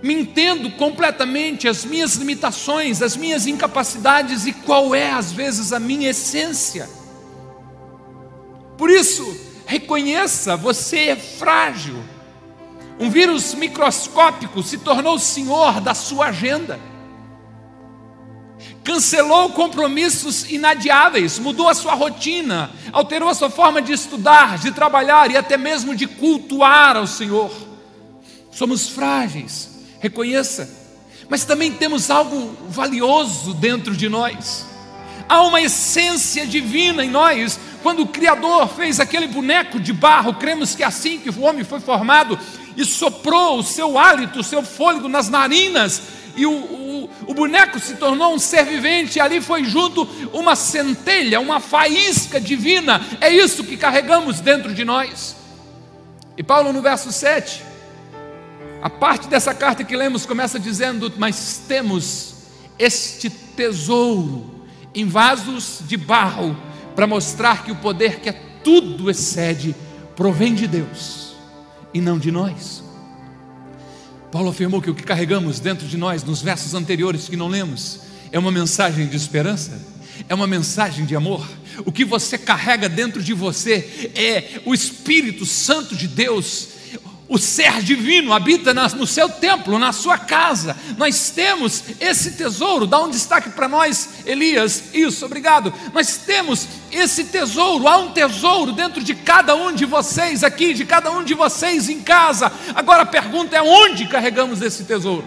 me 0.00 0.14
entendo 0.14 0.70
completamente 0.72 1.66
as 1.66 1.84
minhas 1.84 2.14
limitações, 2.14 3.02
as 3.02 3.16
minhas 3.16 3.46
incapacidades 3.46 4.46
e 4.46 4.52
qual 4.52 4.94
é, 4.94 5.10
às 5.10 5.32
vezes, 5.32 5.72
a 5.72 5.80
minha 5.80 6.10
essência. 6.10 6.88
Por 8.78 8.88
isso, 8.88 9.36
reconheça, 9.66 10.56
você 10.56 11.08
é 11.08 11.16
frágil. 11.16 11.96
Um 13.00 13.10
vírus 13.10 13.52
microscópico 13.52 14.62
se 14.62 14.78
tornou 14.78 15.18
senhor 15.18 15.80
da 15.80 15.94
sua 15.94 16.26
agenda. 16.26 16.78
Cancelou 18.84 19.50
compromissos 19.50 20.48
inadiáveis, 20.50 21.38
mudou 21.38 21.68
a 21.68 21.74
sua 21.74 21.94
rotina, 21.94 22.70
alterou 22.92 23.28
a 23.28 23.34
sua 23.34 23.50
forma 23.50 23.82
de 23.82 23.92
estudar, 23.92 24.58
de 24.58 24.70
trabalhar 24.70 25.30
e 25.30 25.36
até 25.36 25.56
mesmo 25.56 25.94
de 25.94 26.06
cultuar 26.06 26.96
ao 26.96 27.06
Senhor. 27.06 27.52
Somos 28.50 28.88
frágeis, 28.88 29.68
reconheça, 30.00 30.68
mas 31.28 31.44
também 31.44 31.72
temos 31.72 32.10
algo 32.10 32.56
valioso 32.68 33.54
dentro 33.54 33.94
de 33.94 34.08
nós. 34.08 34.66
Há 35.28 35.42
uma 35.42 35.60
essência 35.60 36.46
divina 36.46 37.04
em 37.04 37.10
nós, 37.10 37.60
quando 37.82 38.02
o 38.02 38.06
Criador 38.06 38.68
fez 38.68 39.00
aquele 39.00 39.26
boneco 39.26 39.78
de 39.78 39.92
barro, 39.92 40.34
cremos 40.34 40.74
que 40.74 40.82
assim 40.82 41.18
que 41.18 41.30
o 41.30 41.40
homem 41.42 41.64
foi 41.64 41.80
formado, 41.80 42.38
e 42.76 42.84
soprou 42.84 43.58
o 43.58 43.62
seu 43.62 43.98
hálito, 43.98 44.40
o 44.40 44.44
seu 44.44 44.62
fôlego 44.62 45.08
nas 45.08 45.28
narinas, 45.28 46.02
e 46.36 46.46
o, 46.46 46.52
o, 46.52 47.10
o 47.26 47.34
boneco 47.34 47.80
se 47.80 47.94
tornou 47.94 48.34
um 48.34 48.38
ser 48.38 48.64
vivente, 48.64 49.18
e 49.18 49.20
ali 49.20 49.40
foi 49.40 49.64
junto 49.64 50.04
uma 50.32 50.54
centelha, 50.54 51.40
uma 51.40 51.58
faísca 51.60 52.40
divina, 52.40 53.04
é 53.20 53.28
isso 53.30 53.64
que 53.64 53.76
carregamos 53.76 54.40
dentro 54.40 54.72
de 54.72 54.84
nós. 54.84 55.36
E 56.36 56.42
Paulo, 56.42 56.72
no 56.72 56.80
verso 56.80 57.10
7, 57.10 57.64
a 58.80 58.88
parte 58.88 59.26
dessa 59.26 59.52
carta 59.52 59.82
que 59.82 59.96
lemos 59.96 60.24
começa 60.24 60.58
dizendo: 60.58 61.12
Mas 61.16 61.62
temos 61.66 62.34
este 62.78 63.28
tesouro 63.28 64.64
em 64.94 65.04
vasos 65.04 65.80
de 65.82 65.96
barro, 65.96 66.56
para 66.98 67.06
mostrar 67.06 67.62
que 67.62 67.70
o 67.70 67.76
poder 67.76 68.18
que 68.18 68.28
é 68.28 68.32
tudo 68.32 69.08
excede 69.08 69.72
provém 70.16 70.52
de 70.52 70.66
Deus 70.66 71.36
e 71.94 72.00
não 72.00 72.18
de 72.18 72.32
nós. 72.32 72.82
Paulo 74.32 74.50
afirmou 74.50 74.82
que 74.82 74.90
o 74.90 74.94
que 74.96 75.04
carregamos 75.04 75.60
dentro 75.60 75.86
de 75.86 75.96
nós, 75.96 76.24
nos 76.24 76.42
versos 76.42 76.74
anteriores 76.74 77.28
que 77.28 77.36
não 77.36 77.46
lemos, 77.46 78.00
é 78.32 78.38
uma 78.38 78.50
mensagem 78.50 79.06
de 79.06 79.16
esperança, 79.16 79.80
é 80.28 80.34
uma 80.34 80.48
mensagem 80.48 81.06
de 81.06 81.14
amor. 81.14 81.48
O 81.86 81.92
que 81.92 82.04
você 82.04 82.36
carrega 82.36 82.88
dentro 82.88 83.22
de 83.22 83.32
você 83.32 84.10
é 84.16 84.60
o 84.64 84.74
Espírito 84.74 85.46
Santo 85.46 85.94
de 85.94 86.08
Deus 86.08 86.70
o 87.28 87.36
ser 87.36 87.82
divino 87.82 88.32
habita 88.32 88.72
no 88.72 89.06
seu 89.06 89.28
templo, 89.28 89.78
na 89.78 89.92
sua 89.92 90.16
casa. 90.16 90.74
Nós 90.96 91.30
temos 91.30 91.84
esse 92.00 92.32
tesouro. 92.32 92.86
Dá 92.86 93.02
um 93.02 93.10
destaque 93.10 93.50
para 93.50 93.68
nós, 93.68 94.24
Elias. 94.24 94.84
Isso, 94.94 95.26
obrigado. 95.26 95.72
Nós 95.92 96.16
temos 96.16 96.66
esse 96.90 97.24
tesouro. 97.24 97.86
Há 97.86 97.98
um 97.98 98.12
tesouro 98.12 98.72
dentro 98.72 99.04
de 99.04 99.14
cada 99.14 99.54
um 99.54 99.72
de 99.72 99.84
vocês 99.84 100.42
aqui, 100.42 100.72
de 100.72 100.86
cada 100.86 101.10
um 101.10 101.22
de 101.22 101.34
vocês 101.34 101.90
em 101.90 102.00
casa. 102.00 102.50
Agora 102.74 103.02
a 103.02 103.06
pergunta 103.06 103.54
é: 103.54 103.60
onde 103.60 104.06
carregamos 104.06 104.62
esse 104.62 104.84
tesouro? 104.84 105.24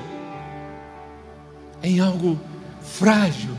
Em 1.83 1.99
algo 1.99 2.41
frágil. 2.97 3.55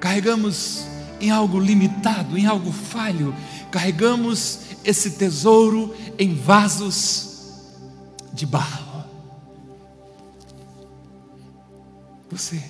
Carregamos 0.00 0.84
em 1.20 1.30
algo 1.30 1.58
limitado, 1.58 2.36
em 2.36 2.46
algo 2.46 2.72
falho. 2.72 3.34
Carregamos 3.74 4.60
esse 4.84 5.10
tesouro 5.10 5.96
em 6.16 6.32
vasos 6.32 7.56
de 8.32 8.46
barro. 8.46 9.04
Você 12.30 12.62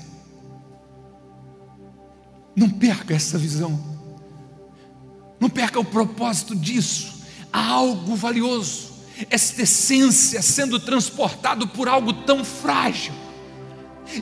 não 2.56 2.70
perca 2.70 3.12
essa 3.12 3.37
visão, 3.37 3.78
não 5.38 5.50
perca 5.50 5.78
o 5.78 5.84
propósito 5.84 6.56
disso. 6.56 7.23
Há 7.52 7.66
algo 7.66 8.16
valioso, 8.16 8.94
esta 9.28 9.61
essência 9.61 10.40
sendo 10.40 10.80
transportado 10.80 11.68
por 11.68 11.87
algo 11.87 12.14
tão 12.14 12.42
frágil. 12.42 13.12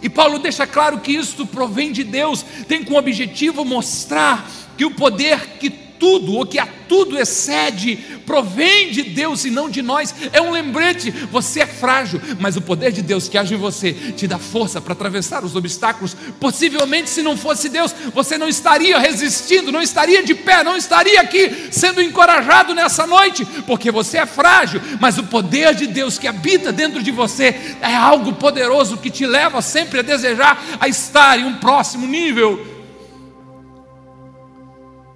E 0.02 0.08
Paulo 0.08 0.40
deixa 0.40 0.66
claro 0.66 0.98
que 0.98 1.12
isto 1.12 1.46
provém 1.46 1.92
de 1.92 2.02
Deus, 2.02 2.44
tem 2.66 2.82
como 2.82 2.98
objetivo 2.98 3.64
mostrar 3.64 4.50
que 4.76 4.84
o 4.84 4.96
poder 4.96 5.58
que 5.60 5.91
tudo, 6.02 6.40
o 6.40 6.44
que 6.44 6.58
a 6.58 6.66
tudo 6.88 7.16
excede, 7.16 7.96
provém 8.26 8.90
de 8.90 9.04
Deus 9.04 9.44
e 9.44 9.52
não 9.52 9.70
de 9.70 9.80
nós. 9.80 10.12
É 10.32 10.42
um 10.42 10.50
lembrete, 10.50 11.12
você 11.12 11.60
é 11.60 11.66
frágil, 11.66 12.20
mas 12.40 12.56
o 12.56 12.60
poder 12.60 12.90
de 12.90 13.02
Deus 13.02 13.28
que 13.28 13.38
age 13.38 13.54
em 13.54 13.56
você 13.56 13.92
te 13.92 14.26
dá 14.26 14.36
força 14.36 14.80
para 14.80 14.94
atravessar 14.94 15.44
os 15.44 15.54
obstáculos. 15.54 16.16
Possivelmente, 16.40 17.08
se 17.08 17.22
não 17.22 17.36
fosse 17.36 17.68
Deus, 17.68 17.94
você 18.12 18.36
não 18.36 18.48
estaria 18.48 18.98
resistindo, 18.98 19.70
não 19.70 19.80
estaria 19.80 20.24
de 20.24 20.34
pé, 20.34 20.64
não 20.64 20.76
estaria 20.76 21.20
aqui 21.20 21.68
sendo 21.70 22.02
encorajado 22.02 22.74
nessa 22.74 23.06
noite, 23.06 23.44
porque 23.64 23.92
você 23.92 24.18
é 24.18 24.26
frágil, 24.26 24.82
mas 24.98 25.18
o 25.18 25.22
poder 25.22 25.72
de 25.72 25.86
Deus 25.86 26.18
que 26.18 26.26
habita 26.26 26.72
dentro 26.72 27.00
de 27.00 27.12
você 27.12 27.76
é 27.80 27.94
algo 27.94 28.32
poderoso 28.32 28.96
que 28.96 29.08
te 29.08 29.24
leva 29.24 29.62
sempre 29.62 30.00
a 30.00 30.02
desejar 30.02 30.60
a 30.80 30.88
estar 30.88 31.38
em 31.38 31.44
um 31.44 31.58
próximo 31.58 32.08
nível. 32.08 32.71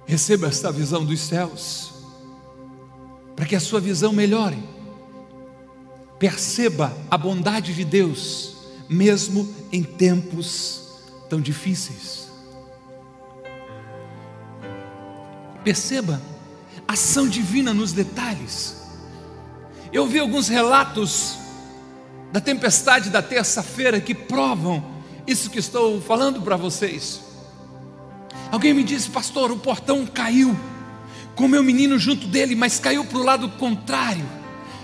Receba 0.07 0.47
esta 0.47 0.71
visão 0.71 1.03
dos 1.03 1.19
céus, 1.19 1.91
para 3.35 3.45
que 3.45 3.57
a 3.57 3.59
sua 3.59 3.81
visão 3.81 4.13
melhore. 4.13 4.57
Perceba 6.17 6.95
a 7.11 7.17
bondade 7.17 7.75
de 7.75 7.83
Deus, 7.83 8.55
mesmo 8.87 9.53
em 9.69 9.83
tempos 9.83 11.01
tão 11.29 11.41
difíceis. 11.41 12.29
Perceba 15.61 16.21
a 16.87 16.93
ação 16.93 17.27
divina 17.27 17.73
nos 17.73 17.91
detalhes. 17.91 18.77
Eu 19.91 20.07
vi 20.07 20.19
alguns 20.19 20.47
relatos 20.47 21.37
da 22.31 22.39
tempestade 22.39 23.09
da 23.09 23.21
terça-feira 23.21 23.99
que 23.99 24.15
provam 24.15 24.83
isso 25.27 25.49
que 25.49 25.59
estou 25.59 26.01
falando 26.01 26.41
para 26.41 26.55
vocês. 26.55 27.26
Alguém 28.51 28.73
me 28.73 28.83
disse, 28.83 29.09
pastor, 29.09 29.51
o 29.51 29.57
portão 29.57 30.05
caiu 30.05 30.57
com 31.35 31.47
meu 31.47 31.63
menino 31.63 31.99
junto 31.99 32.27
dele, 32.27 32.55
mas 32.55 32.79
caiu 32.79 33.05
para 33.05 33.17
o 33.17 33.23
lado 33.23 33.49
contrário 33.49 34.25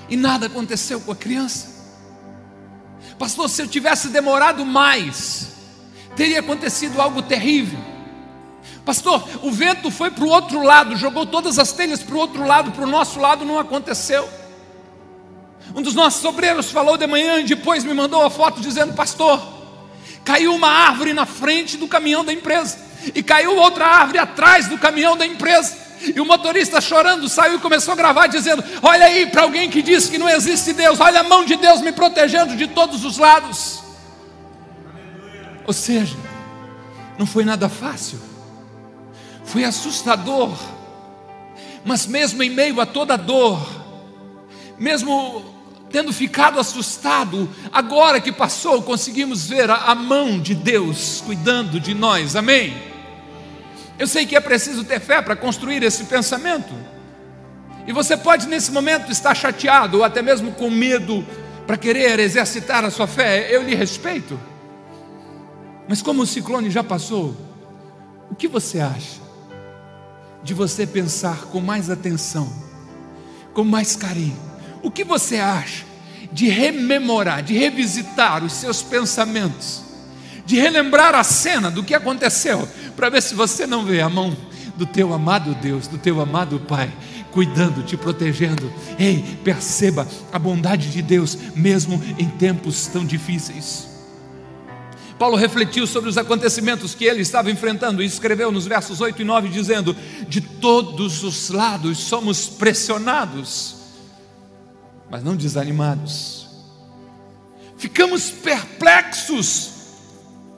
e 0.09 0.15
nada 0.15 0.47
aconteceu 0.47 0.99
com 1.01 1.11
a 1.11 1.15
criança. 1.15 1.73
Pastor, 3.17 3.49
se 3.49 3.61
eu 3.61 3.67
tivesse 3.67 4.09
demorado 4.09 4.65
mais, 4.65 5.51
teria 6.15 6.39
acontecido 6.39 7.01
algo 7.01 7.21
terrível. 7.21 7.79
Pastor, 8.85 9.27
o 9.41 9.49
vento 9.49 9.89
foi 9.89 10.11
para 10.11 10.25
o 10.25 10.29
outro 10.29 10.61
lado, 10.61 10.95
jogou 10.97 11.25
todas 11.25 11.57
as 11.57 11.71
telhas 11.71 12.03
para 12.03 12.15
o 12.15 12.19
outro 12.19 12.45
lado, 12.45 12.71
para 12.71 12.83
o 12.83 12.89
nosso 12.89 13.19
lado 13.19 13.45
não 13.45 13.57
aconteceu. 13.57 14.27
Um 15.73 15.81
dos 15.81 15.95
nossos 15.95 16.23
obreiros 16.25 16.69
falou 16.69 16.97
de 16.97 17.07
manhã 17.07 17.39
e 17.39 17.45
depois 17.45 17.83
me 17.83 17.93
mandou 17.93 18.19
uma 18.19 18.29
foto 18.29 18.59
dizendo: 18.59 18.93
Pastor, 18.93 19.41
caiu 20.23 20.53
uma 20.53 20.69
árvore 20.69 21.13
na 21.13 21.25
frente 21.25 21.77
do 21.77 21.87
caminhão 21.87 22.23
da 22.23 22.33
empresa 22.33 22.77
e 23.13 23.21
caiu 23.21 23.55
outra 23.57 23.85
árvore 23.85 24.19
atrás 24.19 24.67
do 24.67 24.77
caminhão 24.77 25.17
da 25.17 25.25
empresa. 25.25 25.83
E 26.15 26.19
o 26.19 26.25
motorista 26.25 26.81
chorando 26.81 27.29
saiu 27.29 27.55
e 27.55 27.59
começou 27.59 27.93
a 27.93 27.95
gravar, 27.95 28.27
dizendo: 28.27 28.63
Olha 28.81 29.05
aí, 29.05 29.25
para 29.27 29.43
alguém 29.43 29.69
que 29.69 29.81
diz 29.81 30.09
que 30.09 30.17
não 30.17 30.29
existe 30.29 30.73
Deus, 30.73 30.99
olha 30.99 31.21
a 31.21 31.23
mão 31.23 31.45
de 31.45 31.55
Deus 31.55 31.81
me 31.81 31.93
protegendo 31.93 32.57
de 32.57 32.67
todos 32.67 33.05
os 33.05 33.17
lados. 33.17 33.81
Ou 35.65 35.73
seja, 35.73 36.17
não 37.17 37.25
foi 37.25 37.45
nada 37.45 37.69
fácil, 37.69 38.19
foi 39.45 39.63
assustador, 39.63 40.57
mas 41.85 42.05
mesmo 42.05 42.43
em 42.43 42.49
meio 42.49 42.81
a 42.81 42.85
toda 42.85 43.17
dor, 43.17 43.65
mesmo 44.77 45.52
tendo 45.93 46.11
ficado 46.11 46.59
assustado, 46.59 47.47
agora 47.71 48.19
que 48.19 48.31
passou, 48.31 48.81
conseguimos 48.81 49.45
ver 49.45 49.69
a, 49.69 49.75
a 49.75 49.95
mão 49.95 50.39
de 50.39 50.55
Deus 50.55 51.21
cuidando 51.23 51.79
de 51.79 51.93
nós, 51.93 52.35
amém? 52.35 52.75
Eu 53.99 54.07
sei 54.07 54.25
que 54.25 54.35
é 54.35 54.39
preciso 54.39 54.83
ter 54.83 54.99
fé 54.99 55.21
para 55.21 55.35
construir 55.35 55.83
esse 55.83 56.05
pensamento. 56.05 56.73
E 57.85 57.93
você 57.93 58.17
pode 58.17 58.47
nesse 58.47 58.71
momento 58.71 59.11
estar 59.11 59.35
chateado 59.35 59.99
ou 59.99 60.03
até 60.03 60.23
mesmo 60.23 60.53
com 60.53 60.67
medo 60.67 61.23
para 61.67 61.77
querer 61.77 62.19
exercitar 62.19 62.83
a 62.83 62.89
sua 62.89 63.05
fé. 63.05 63.55
Eu 63.55 63.61
lhe 63.61 63.75
respeito. 63.75 64.39
Mas 65.87 66.01
como 66.01 66.23
o 66.23 66.25
ciclone 66.25 66.71
já 66.71 66.83
passou, 66.83 67.37
o 68.31 68.35
que 68.35 68.47
você 68.47 68.79
acha 68.79 69.21
de 70.41 70.55
você 70.55 70.87
pensar 70.87 71.43
com 71.51 71.61
mais 71.61 71.91
atenção, 71.91 72.51
com 73.53 73.63
mais 73.63 73.95
carinho? 73.95 74.52
O 74.83 74.91
que 74.91 75.05
você 75.05 75.37
acha 75.37 75.85
de 76.31 76.49
rememorar, 76.49 77.41
de 77.41 77.53
revisitar 77.53 78.43
os 78.43 78.51
seus 78.51 78.81
pensamentos, 78.81 79.81
de 80.45 80.59
relembrar 80.59 81.15
a 81.15 81.23
cena 81.23 81.71
do 81.71 81.83
que 81.83 81.95
aconteceu, 81.95 82.67
para 82.95 83.09
ver 83.09 83.21
se 83.21 83.33
você 83.33 83.65
não 83.65 83.85
vê 83.85 84.01
a 84.01 84.09
mão 84.09 84.35
do 84.75 84.85
teu 84.85 85.13
amado 85.13 85.55
Deus, 85.55 85.87
do 85.87 85.97
teu 85.97 86.19
amado 86.19 86.59
Pai, 86.59 86.91
cuidando, 87.31 87.83
te 87.83 87.95
protegendo. 87.95 88.71
Ei, 88.99 89.23
perceba 89.43 90.05
a 90.33 90.37
bondade 90.37 90.91
de 90.91 91.01
Deus, 91.01 91.37
mesmo 91.55 92.03
em 92.17 92.27
tempos 92.27 92.87
tão 92.87 93.05
difíceis. 93.05 93.87
Paulo 95.17 95.37
refletiu 95.37 95.87
sobre 95.87 96.09
os 96.09 96.17
acontecimentos 96.17 96.93
que 96.93 97.05
ele 97.05 97.21
estava 97.21 97.49
enfrentando 97.49 98.03
e 98.03 98.05
escreveu 98.05 98.51
nos 98.51 98.65
versos 98.65 98.99
8 98.99 99.21
e 99.21 99.25
9, 99.25 99.47
dizendo: 99.47 99.95
De 100.27 100.41
todos 100.41 101.23
os 101.23 101.49
lados 101.49 101.99
somos 101.99 102.47
pressionados, 102.47 103.82
mas 105.13 105.23
não 105.23 105.35
desanimados. 105.35 106.47
Ficamos 107.77 108.31
perplexos, 108.31 109.69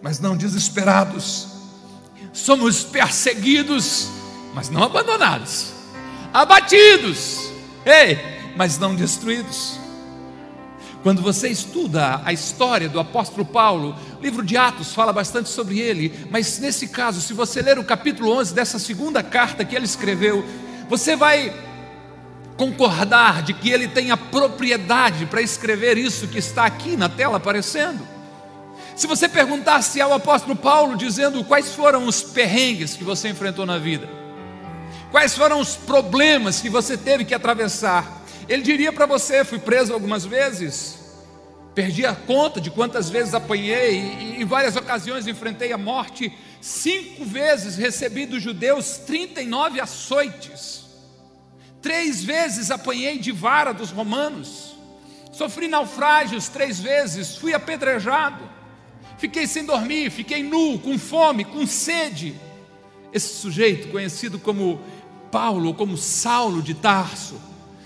mas 0.01 0.17
não 0.21 0.37
desesperados 0.37 1.49
somos 2.31 2.83
perseguidos, 2.83 4.07
mas 4.53 4.69
não 4.69 4.81
abandonados, 4.83 5.73
abatidos, 6.33 7.49
ei, 7.85 8.17
mas 8.55 8.77
não 8.79 8.95
destruídos. 8.95 9.77
Quando 11.03 11.21
você 11.21 11.49
estuda 11.49 12.21
a 12.23 12.31
história 12.31 12.87
do 12.87 12.97
apóstolo 12.97 13.45
Paulo, 13.45 13.93
o 14.17 14.23
livro 14.23 14.41
de 14.41 14.55
Atos 14.55 14.93
fala 14.93 15.11
bastante 15.11 15.49
sobre 15.49 15.79
ele, 15.79 16.27
mas 16.31 16.59
nesse 16.59 16.87
caso, 16.87 17.19
se 17.19 17.33
você 17.33 17.61
ler 17.61 17.77
o 17.77 17.83
capítulo 17.83 18.31
11 18.31 18.53
dessa 18.53 18.79
segunda 18.79 19.21
carta 19.21 19.65
que 19.65 19.75
ele 19.75 19.85
escreveu, 19.85 20.45
você 20.87 21.13
vai 21.13 21.53
concordar 22.57 23.41
de 23.41 23.53
que 23.53 23.69
ele 23.69 23.87
tem 23.87 24.11
a 24.11 24.17
propriedade 24.17 25.25
para 25.25 25.41
escrever 25.41 25.97
isso 25.97 26.27
que 26.27 26.37
está 26.37 26.65
aqui 26.65 26.95
na 26.95 27.09
tela 27.09 27.37
aparecendo. 27.37 28.15
Se 28.95 29.07
você 29.07 29.27
perguntasse 29.27 29.99
ao 29.99 30.13
apóstolo 30.13 30.55
Paulo, 30.55 30.95
dizendo 30.95 31.43
quais 31.43 31.75
foram 31.75 32.07
os 32.07 32.21
perrengues 32.23 32.95
que 32.95 33.03
você 33.03 33.27
enfrentou 33.27 33.65
na 33.65 33.77
vida, 33.77 34.07
quais 35.11 35.35
foram 35.35 35.59
os 35.59 35.75
problemas 35.75 36.61
que 36.61 36.69
você 36.69 36.95
teve 36.95 37.25
que 37.25 37.33
atravessar, 37.33 38.23
Ele 38.47 38.63
diria 38.63 38.93
para 38.93 39.05
você: 39.05 39.43
fui 39.43 39.59
preso 39.59 39.93
algumas 39.93 40.25
vezes, 40.25 40.97
perdi 41.73 42.05
a 42.05 42.15
conta 42.15 42.61
de 42.61 42.71
quantas 42.71 43.09
vezes 43.09 43.33
apanhei, 43.33 43.99
e 43.99 44.41
em 44.41 44.45
várias 44.45 44.77
ocasiões 44.77 45.27
enfrentei 45.27 45.73
a 45.73 45.77
morte. 45.77 46.31
Cinco 46.61 47.25
vezes 47.25 47.75
recebi 47.75 48.25
dos 48.25 48.41
judeus 48.41 48.97
39 48.99 49.81
açoites, 49.81 50.84
três 51.85 52.23
vezes 52.23 52.71
apanhei 52.71 53.19
de 53.19 53.31
vara 53.31 53.71
dos 53.71 53.91
romanos, 53.91 54.75
sofri 55.31 55.67
naufrágios 55.67 56.49
três 56.49 56.79
vezes, 56.79 57.35
fui 57.35 57.53
apedrejado, 57.53 58.43
fiquei 59.19 59.45
sem 59.45 59.63
dormir, 59.63 60.09
fiquei 60.09 60.41
nu, 60.41 60.79
com 60.79 60.97
fome, 60.97 61.45
com 61.45 61.67
sede. 61.67 62.33
Esse 63.13 63.35
sujeito, 63.35 63.89
conhecido 63.89 64.39
como 64.39 64.81
Paulo, 65.31 65.75
como 65.75 65.95
Saulo 65.95 66.59
de 66.63 66.73
Tarso, 66.73 67.39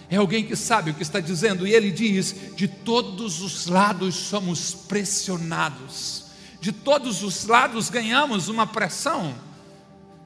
é 0.09 0.15
alguém 0.15 0.45
que 0.45 0.55
sabe 0.55 0.91
o 0.91 0.93
que 0.93 1.03
está 1.03 1.19
dizendo, 1.19 1.67
e 1.67 1.73
ele 1.73 1.91
diz: 1.91 2.55
de 2.55 2.69
todos 2.69 3.41
os 3.41 3.67
lados 3.67 4.15
somos 4.15 4.73
pressionados, 4.73 6.23
de 6.61 6.71
todos 6.71 7.21
os 7.21 7.45
lados 7.45 7.89
ganhamos 7.89 8.47
uma 8.47 8.65
pressão, 8.65 9.35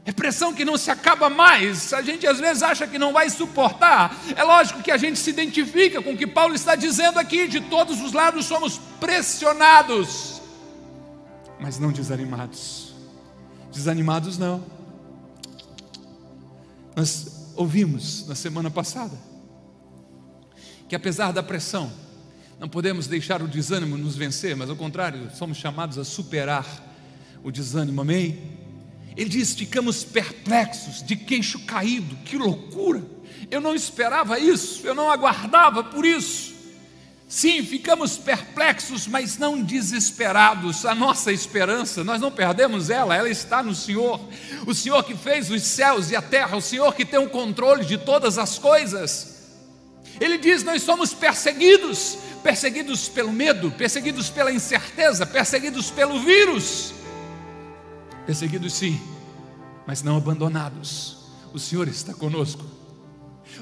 é 0.06 0.12
pressão 0.12 0.54
que 0.54 0.66
não 0.66 0.78
se 0.78 0.92
acaba 0.92 1.30
mais, 1.30 1.94
a 1.94 2.02
gente 2.02 2.28
às 2.28 2.40
vezes 2.40 2.62
acha 2.62 2.86
que 2.86 3.00
não 3.00 3.14
vai 3.14 3.30
suportar, 3.30 4.16
é 4.36 4.44
lógico 4.44 4.84
que 4.84 4.92
a 4.92 4.98
gente 4.98 5.18
se 5.18 5.30
identifica 5.30 6.02
com 6.02 6.12
o 6.12 6.18
que 6.18 6.28
Paulo 6.28 6.54
está 6.54 6.76
dizendo 6.76 7.20
aqui: 7.20 7.48
de 7.48 7.62
todos 7.62 8.02
os 8.02 8.12
lados 8.12 8.46
somos 8.46 8.80
pressionados, 9.00 10.42
mas 11.60 11.80
não 11.80 11.92
desanimados, 11.92 12.94
desanimados 13.72 14.38
não. 14.38 14.64
Nós 16.96 17.54
ouvimos 17.56 18.28
na 18.28 18.36
semana 18.36 18.70
passada 18.70 19.18
que 20.94 20.96
apesar 20.96 21.32
da 21.32 21.42
pressão, 21.42 21.92
não 22.60 22.70
podemos 22.70 23.08
deixar 23.08 23.42
o 23.42 23.48
desânimo 23.48 23.98
nos 23.98 24.16
vencer, 24.16 24.56
mas 24.56 24.70
ao 24.70 24.76
contrário, 24.76 25.28
somos 25.34 25.58
chamados 25.58 25.98
a 25.98 26.04
superar 26.04 26.66
o 27.44 27.50
desânimo, 27.52 28.02
amém? 28.02 28.63
Ele 29.16 29.30
diz: 29.30 29.54
ficamos 29.54 30.04
perplexos, 30.04 31.04
de 31.04 31.16
queixo 31.16 31.60
caído, 31.66 32.16
que 32.26 32.38
loucura! 32.38 33.04
Eu 33.50 33.62
não 33.62 33.76
esperava 33.76 34.40
isso, 34.40 34.86
eu 34.86 34.96
não 34.96 35.12
aguardava 35.12 35.84
por 35.84 36.06
isso. 36.06 36.54
Sim, 37.28 37.64
ficamos 37.64 38.16
perplexos, 38.16 39.08
mas 39.08 39.40
não 39.40 39.62
desesperados. 39.62 40.86
A 40.86 40.94
nossa 40.94 41.32
esperança, 41.32 42.04
nós 42.04 42.22
não 42.22 42.32
perdemos 42.32 42.92
ela, 42.92 43.16
ela 43.16 43.30
está 43.30 43.64
no 43.64 43.74
Senhor. 43.74 44.20
O 44.68 44.74
Senhor 44.74 45.04
que 45.04 45.16
fez 45.16 45.50
os 45.50 45.64
céus 45.64 46.12
e 46.12 46.16
a 46.16 46.22
terra, 46.22 46.56
o 46.56 46.62
Senhor 46.62 46.94
que 46.94 47.04
tem 47.04 47.20
o 47.20 47.30
controle 47.30 47.86
de 47.86 47.98
todas 47.98 48.38
as 48.38 48.60
coisas. 48.60 49.34
Ele 50.22 50.38
diz: 50.38 50.64
Nós 50.64 50.84
somos 50.84 51.14
perseguidos, 51.14 52.18
perseguidos 52.44 53.10
pelo 53.10 53.32
medo, 53.32 53.72
perseguidos 53.72 54.30
pela 54.30 54.52
incerteza, 54.52 55.26
perseguidos 55.26 55.90
pelo 55.90 56.20
vírus. 56.20 56.94
Perseguidos 58.26 58.74
sim, 58.74 59.00
mas 59.86 60.02
não 60.02 60.18
abandonados. 60.18 61.18
O 61.54 61.60
Senhor 61.60 61.88
está 61.88 62.14
conosco. 62.14 62.64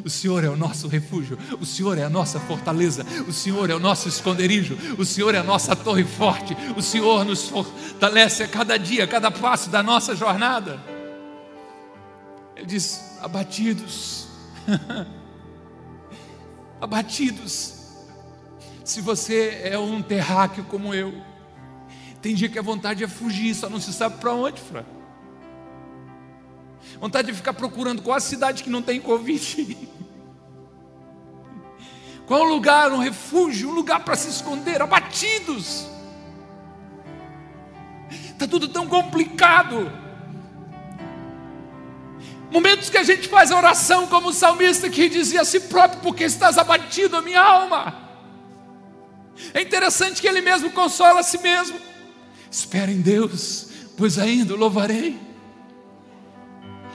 O 0.05 0.09
Senhor 0.09 0.43
é 0.43 0.49
o 0.49 0.55
nosso 0.55 0.87
refúgio, 0.87 1.37
o 1.59 1.65
Senhor 1.65 1.97
é 1.97 2.03
a 2.03 2.09
nossa 2.09 2.39
fortaleza, 2.39 3.05
o 3.27 3.33
Senhor 3.33 3.69
é 3.69 3.75
o 3.75 3.79
nosso 3.79 4.07
esconderijo, 4.07 4.77
o 4.97 5.03
Senhor 5.03 5.35
é 5.35 5.39
a 5.39 5.43
nossa 5.43 5.75
torre 5.75 6.05
forte, 6.05 6.55
o 6.77 6.81
Senhor 6.81 7.25
nos 7.25 7.49
fortalece 7.49 8.43
a 8.43 8.47
cada 8.47 8.77
dia, 8.77 9.03
a 9.03 9.07
cada 9.07 9.29
passo 9.29 9.69
da 9.69 9.83
nossa 9.83 10.15
jornada. 10.15 10.79
Ele 12.55 12.65
diz: 12.65 13.17
abatidos. 13.21 14.27
abatidos. 16.79 17.81
Se 18.83 19.01
você 19.01 19.61
é 19.63 19.77
um 19.77 20.01
terráqueo 20.01 20.63
como 20.65 20.93
eu, 20.93 21.13
tem 22.21 22.35
dia 22.35 22.49
que 22.49 22.59
a 22.59 22.61
vontade 22.61 23.03
é 23.03 23.07
fugir, 23.07 23.55
só 23.55 23.69
não 23.69 23.79
se 23.79 23.91
sabe 23.91 24.19
para 24.19 24.31
onde, 24.33 24.61
Fran. 24.61 24.85
Vontade 26.99 27.27
de 27.27 27.33
ficar 27.33 27.53
procurando 27.53 28.01
qual 28.01 28.17
a 28.17 28.19
cidade 28.19 28.63
que 28.63 28.69
não 28.69 28.81
tem 28.81 28.99
Covid. 28.99 29.77
Qual 32.27 32.43
lugar, 32.45 32.93
um 32.93 32.97
refúgio, 32.97 33.69
um 33.69 33.73
lugar 33.73 34.05
para 34.05 34.15
se 34.15 34.29
esconder, 34.29 34.81
abatidos. 34.81 35.85
Está 38.09 38.47
tudo 38.47 38.69
tão 38.69 38.87
complicado. 38.87 39.91
Momentos 42.49 42.89
que 42.89 42.97
a 42.97 43.03
gente 43.03 43.27
faz 43.27 43.51
a 43.51 43.57
oração 43.57 44.07
como 44.07 44.29
o 44.29 44.33
salmista 44.33 44.89
que 44.89 45.09
dizia 45.09 45.41
a 45.41 45.45
si 45.45 45.59
próprio, 45.59 45.99
porque 46.01 46.23
estás 46.23 46.57
abatido 46.57 47.17
a 47.17 47.21
minha 47.21 47.41
alma. 47.41 48.09
É 49.53 49.61
interessante 49.61 50.21
que 50.21 50.27
ele 50.27 50.39
mesmo 50.39 50.71
consola 50.71 51.19
a 51.19 51.23
si 51.23 51.37
mesmo. 51.39 51.90
Espera 52.51 52.91
em 52.91 52.99
Deus, 52.99 53.69
pois 53.95 54.19
ainda 54.19 54.53
o 54.53 54.57
louvarei. 54.57 55.17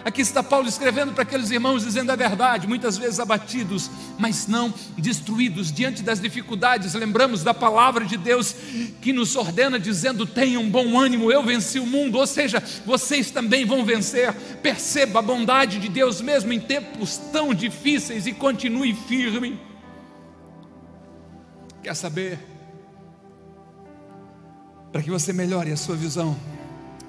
Aqui 0.05 0.21
está 0.21 0.41
Paulo 0.41 0.69
escrevendo 0.69 1.15
para 1.15 1.25
aqueles 1.25 1.51
irmãos, 1.51 1.83
dizendo 1.83 2.13
a 2.13 2.15
verdade, 2.15 2.69
muitas 2.69 2.97
vezes 2.97 3.19
abatidos, 3.19 3.91
mas 4.17 4.47
não 4.47 4.73
destruídos 4.97 5.73
diante 5.73 6.01
das 6.01 6.21
dificuldades. 6.21 6.95
Lembramos 6.95 7.43
da 7.43 7.53
palavra 7.53 8.05
de 8.05 8.17
Deus 8.17 8.55
que 9.01 9.13
nos 9.13 9.35
ordena, 9.35 9.81
dizendo: 9.81 10.25
tenham 10.25 10.69
bom 10.71 10.97
ânimo, 10.97 11.33
eu 11.33 11.43
venci 11.43 11.81
o 11.81 11.87
mundo. 11.87 12.19
Ou 12.19 12.27
seja, 12.27 12.63
vocês 12.85 13.33
também 13.33 13.65
vão 13.65 13.85
vencer. 13.85 14.33
Perceba 14.63 15.19
a 15.19 15.23
bondade 15.23 15.81
de 15.81 15.89
Deus 15.89 16.21
mesmo 16.21 16.53
em 16.53 16.61
tempos 16.61 17.17
tão 17.33 17.53
difíceis 17.53 18.29
e 18.29 18.33
continue 18.33 18.95
firme. 18.95 19.59
Quer 21.83 21.97
saber? 21.97 22.56
Para 24.97 25.03
que 25.03 25.11
você 25.11 25.31
melhore 25.31 25.71
a 25.71 25.77
sua 25.77 25.95
visão, 25.95 26.35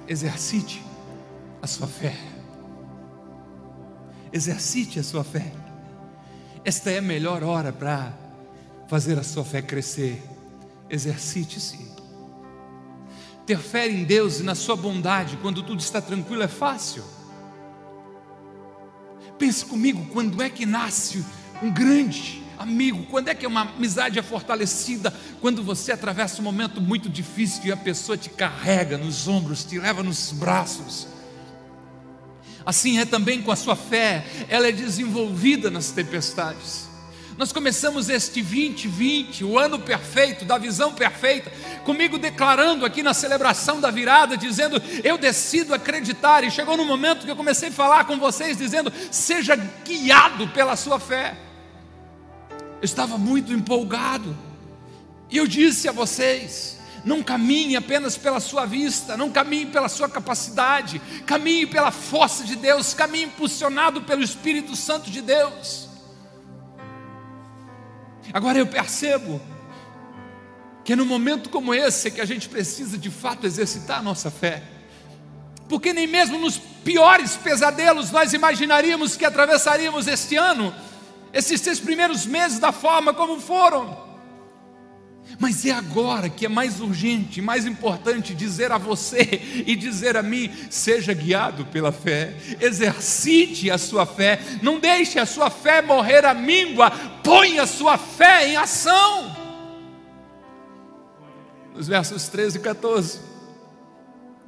exercite 0.06 0.84
a 1.62 1.66
sua 1.66 1.86
fé 1.86 2.14
exercite 4.30 5.00
a 5.00 5.02
sua 5.02 5.24
fé. 5.24 5.50
Esta 6.62 6.90
é 6.90 6.98
a 6.98 7.00
melhor 7.00 7.42
hora 7.42 7.72
para 7.72 8.12
fazer 8.88 9.18
a 9.18 9.22
sua 9.22 9.42
fé 9.42 9.62
crescer. 9.62 10.22
Exercite-se. 10.90 11.78
Ter 13.46 13.58
fé 13.58 13.88
em 13.88 14.04
Deus 14.04 14.40
e 14.40 14.42
na 14.42 14.54
sua 14.54 14.76
bondade 14.76 15.38
quando 15.38 15.62
tudo 15.62 15.80
está 15.80 16.02
tranquilo 16.02 16.42
é 16.42 16.48
fácil. 16.48 17.02
Pense 19.38 19.64
comigo, 19.64 20.04
quando 20.12 20.42
é 20.42 20.50
que 20.50 20.66
nasce 20.66 21.24
um 21.62 21.72
grande 21.72 22.44
amigo? 22.58 23.06
Quando 23.10 23.28
é 23.28 23.34
que 23.34 23.46
uma 23.46 23.62
amizade 23.62 24.18
é 24.18 24.22
fortalecida? 24.22 25.12
Quando 25.40 25.62
você 25.62 25.92
atravessa 25.92 26.40
um 26.40 26.44
momento 26.44 26.80
muito 26.80 27.08
difícil 27.08 27.66
e 27.66 27.72
a 27.72 27.76
pessoa 27.76 28.18
te 28.18 28.30
carrega 28.30 28.98
nos 28.98 29.28
ombros, 29.28 29.64
te 29.64 29.78
leva 29.78 30.02
nos 30.02 30.32
braços 30.32 31.06
Assim 32.68 32.98
é 32.98 33.06
também 33.06 33.40
com 33.40 33.50
a 33.50 33.56
sua 33.56 33.74
fé, 33.74 34.26
ela 34.46 34.68
é 34.68 34.72
desenvolvida 34.72 35.70
nas 35.70 35.90
tempestades. 35.90 36.86
Nós 37.38 37.50
começamos 37.50 38.10
este 38.10 38.42
2020, 38.42 39.42
o 39.42 39.58
ano 39.58 39.78
perfeito, 39.78 40.44
da 40.44 40.58
visão 40.58 40.92
perfeita, 40.92 41.50
comigo 41.82 42.18
declarando 42.18 42.84
aqui 42.84 43.02
na 43.02 43.14
celebração 43.14 43.80
da 43.80 43.90
virada, 43.90 44.36
dizendo: 44.36 44.82
Eu 45.02 45.16
decido 45.16 45.72
acreditar. 45.72 46.44
E 46.44 46.50
chegou 46.50 46.76
no 46.76 46.84
momento 46.84 47.24
que 47.24 47.30
eu 47.30 47.36
comecei 47.36 47.70
a 47.70 47.72
falar 47.72 48.04
com 48.04 48.18
vocês, 48.18 48.58
dizendo: 48.58 48.92
Seja 49.10 49.56
guiado 49.56 50.46
pela 50.48 50.76
sua 50.76 51.00
fé. 51.00 51.38
Eu 52.80 52.84
estava 52.84 53.18
muito 53.18 53.52
empolgado, 53.52 54.36
e 55.30 55.36
eu 55.36 55.46
disse 55.46 55.88
a 55.88 55.92
vocês: 55.92 56.78
não 57.04 57.22
caminhe 57.22 57.76
apenas 57.76 58.16
pela 58.16 58.40
sua 58.40 58.66
vista, 58.66 59.16
não 59.16 59.30
caminhe 59.30 59.66
pela 59.66 59.88
sua 59.88 60.08
capacidade, 60.08 61.00
caminhe 61.26 61.66
pela 61.66 61.90
força 61.90 62.44
de 62.44 62.56
Deus, 62.56 62.94
caminhe 62.94 63.24
impulsionado 63.24 64.02
pelo 64.02 64.22
Espírito 64.22 64.76
Santo 64.76 65.10
de 65.10 65.20
Deus. 65.20 65.88
Agora 68.32 68.58
eu 68.58 68.66
percebo 68.66 69.40
que 70.84 70.92
é 70.92 70.96
num 70.96 71.04
momento 71.04 71.50
como 71.50 71.74
esse 71.74 72.10
que 72.10 72.20
a 72.20 72.24
gente 72.24 72.48
precisa 72.48 72.96
de 72.96 73.10
fato 73.10 73.46
exercitar 73.46 73.98
a 73.98 74.02
nossa 74.02 74.30
fé, 74.30 74.62
porque 75.68 75.92
nem 75.92 76.06
mesmo 76.06 76.38
nos 76.38 76.58
piores 76.58 77.36
pesadelos 77.36 78.10
nós 78.10 78.32
imaginaríamos 78.32 79.16
que 79.16 79.24
atravessaríamos 79.24 80.06
este 80.06 80.36
ano, 80.36 80.74
esses 81.38 81.60
seis 81.60 81.78
primeiros 81.78 82.26
meses 82.26 82.58
da 82.58 82.72
forma 82.72 83.14
como 83.14 83.40
foram. 83.40 84.08
Mas 85.38 85.64
é 85.64 85.70
agora 85.70 86.28
que 86.28 86.46
é 86.46 86.48
mais 86.48 86.80
urgente, 86.80 87.40
mais 87.40 87.66
importante 87.66 88.34
dizer 88.34 88.72
a 88.72 88.78
você 88.78 89.40
e 89.66 89.76
dizer 89.76 90.16
a 90.16 90.22
mim: 90.22 90.50
seja 90.70 91.12
guiado 91.12 91.66
pela 91.66 91.92
fé, 91.92 92.34
exercite 92.60 93.70
a 93.70 93.78
sua 93.78 94.04
fé, 94.04 94.40
não 94.62 94.80
deixe 94.80 95.18
a 95.18 95.26
sua 95.26 95.50
fé 95.50 95.80
morrer 95.80 96.24
à 96.24 96.34
míngua, 96.34 96.90
põe 97.22 97.58
a 97.58 97.66
sua 97.66 97.96
fé 97.96 98.48
em 98.48 98.56
ação. 98.56 99.36
Nos 101.74 101.86
versos 101.86 102.26
13 102.28 102.58
e 102.58 102.60
14, 102.60 103.20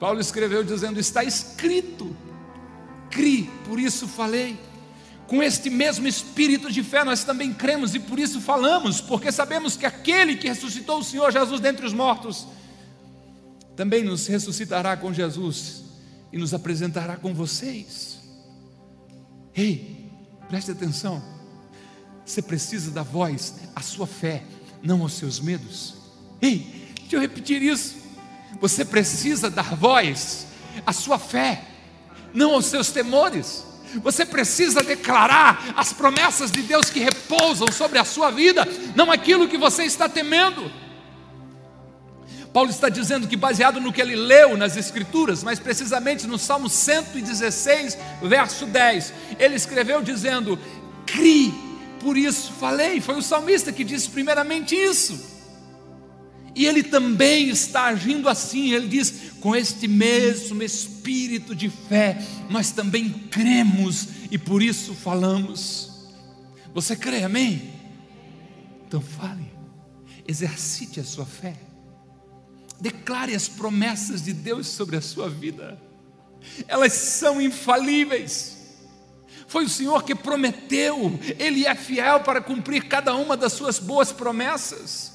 Paulo 0.01 0.19
escreveu 0.19 0.65
dizendo: 0.65 0.99
Está 0.99 1.23
escrito, 1.23 2.17
cri, 3.11 3.49
por 3.65 3.79
isso 3.79 4.09
falei. 4.09 4.70
Com 5.31 5.41
este 5.41 5.71
mesmo 5.71 6.09
espírito 6.09 6.73
de 6.73 6.83
fé 6.83 7.05
nós 7.05 7.23
também 7.23 7.55
cremos 7.55 7.95
e 7.95 8.01
por 8.01 8.19
isso 8.19 8.41
falamos, 8.41 9.01
porque 9.01 9.31
sabemos 9.31 9.77
que 9.77 9.87
aquele 9.87 10.35
que 10.35 10.49
ressuscitou 10.49 10.99
o 10.99 11.05
Senhor 11.05 11.31
Jesus 11.31 11.61
dentre 11.61 11.87
os 11.87 11.93
mortos 11.93 12.49
também 13.77 14.03
nos 14.03 14.27
ressuscitará 14.27 14.97
com 14.97 15.15
Jesus 15.15 15.85
e 16.33 16.37
nos 16.37 16.53
apresentará 16.53 17.17
com 17.17 17.33
vocês. 17.33 18.19
Ei, 19.55 20.11
preste 20.49 20.73
atenção. 20.73 21.23
Você 22.27 22.43
precisa 22.43 22.91
da 22.91 23.05
voz 23.05 23.55
à 23.75 23.81
sua 23.81 24.09
fé, 24.09 24.43
não 24.83 25.01
aos 25.03 25.13
seus 25.13 25.39
medos. 25.39 25.95
Ei, 26.43 26.93
deixa 27.03 27.15
eu 27.15 27.21
repetir 27.21 27.63
isso. 27.63 27.95
Você 28.61 28.85
precisa 28.85 29.49
dar 29.49 29.77
voz 29.77 30.49
à 30.85 30.93
sua 30.93 31.21
fé, 31.21 31.65
não 32.35 32.55
aos 32.55 32.67
seus 32.67 32.91
temores. 32.91 33.70
Você 33.97 34.25
precisa 34.25 34.83
declarar 34.83 35.75
as 35.77 35.93
promessas 35.93 36.51
de 36.51 36.63
Deus 36.63 36.91
que 36.91 37.01
repousam 37.01 37.71
sobre 37.73 37.99
a 37.99 38.05
sua 38.05 38.31
vida, 38.31 38.67
não 38.95 39.11
aquilo 39.11 39.49
que 39.49 39.59
você 39.59 39.85
está 39.85 40.09
temendo. 40.09 40.71
Paulo 42.53 42.71
está 42.71 42.89
dizendo 42.89 43.29
que, 43.29 43.37
baseado 43.37 43.81
no 43.81 43.93
que 43.93 44.01
ele 44.01 44.17
leu 44.17 44.57
nas 44.57 44.77
Escrituras, 44.77 45.45
mas 45.45 45.61
precisamente 45.61 46.27
no 46.27 46.37
Salmo 46.37 46.69
116, 46.69 47.97
verso 48.23 48.67
10, 48.67 49.13
ele 49.39 49.55
escreveu 49.55 50.03
dizendo: 50.03 50.59
Crie, 51.07 51.55
por 52.01 52.17
isso 52.17 52.53
falei. 52.59 53.01
Foi 53.01 53.17
o 53.17 53.23
salmista 53.23 53.73
que 53.73 53.85
disse 53.85 54.11
primeiramente 54.11 54.75
isso. 54.75 55.30
E 56.55 56.67
ele 56.67 56.83
também 56.83 57.49
está 57.49 57.85
agindo 57.85 58.29
assim, 58.29 58.73
ele 58.73 58.89
diz: 58.89 59.33
com 59.41 59.55
este 59.55 59.87
mesmo 59.87 60.63
espírito 60.63 61.55
de 61.55 61.69
fé, 61.69 62.19
nós 62.49 62.71
também 62.71 63.09
cremos 63.11 64.09
e 64.31 64.39
por 64.39 64.63
isso 64.63 64.95
falamos. 64.95 66.09
Você 66.75 66.95
crê, 66.97 67.25
amém? 67.25 67.73
Então 68.87 69.01
fale, 69.01 69.53
exercite 70.27 70.99
a 70.99 71.05
sua 71.05 71.25
fé, 71.25 71.57
declare 72.81 73.35
as 73.35 73.49
promessas 73.49 74.23
de 74.23 74.33
Deus 74.33 74.67
sobre 74.67 74.97
a 74.97 75.01
sua 75.01 75.29
vida, 75.29 75.81
elas 76.67 76.93
são 76.93 77.41
infalíveis. 77.41 78.59
Foi 79.47 79.65
o 79.65 79.69
Senhor 79.69 80.05
que 80.05 80.15
prometeu, 80.15 81.19
Ele 81.39 81.67
é 81.67 81.75
fiel 81.75 82.21
para 82.21 82.41
cumprir 82.41 82.87
cada 82.87 83.15
uma 83.17 83.37
das 83.37 83.53
suas 83.53 83.81
boas 83.81 84.13
promessas. 84.13 85.10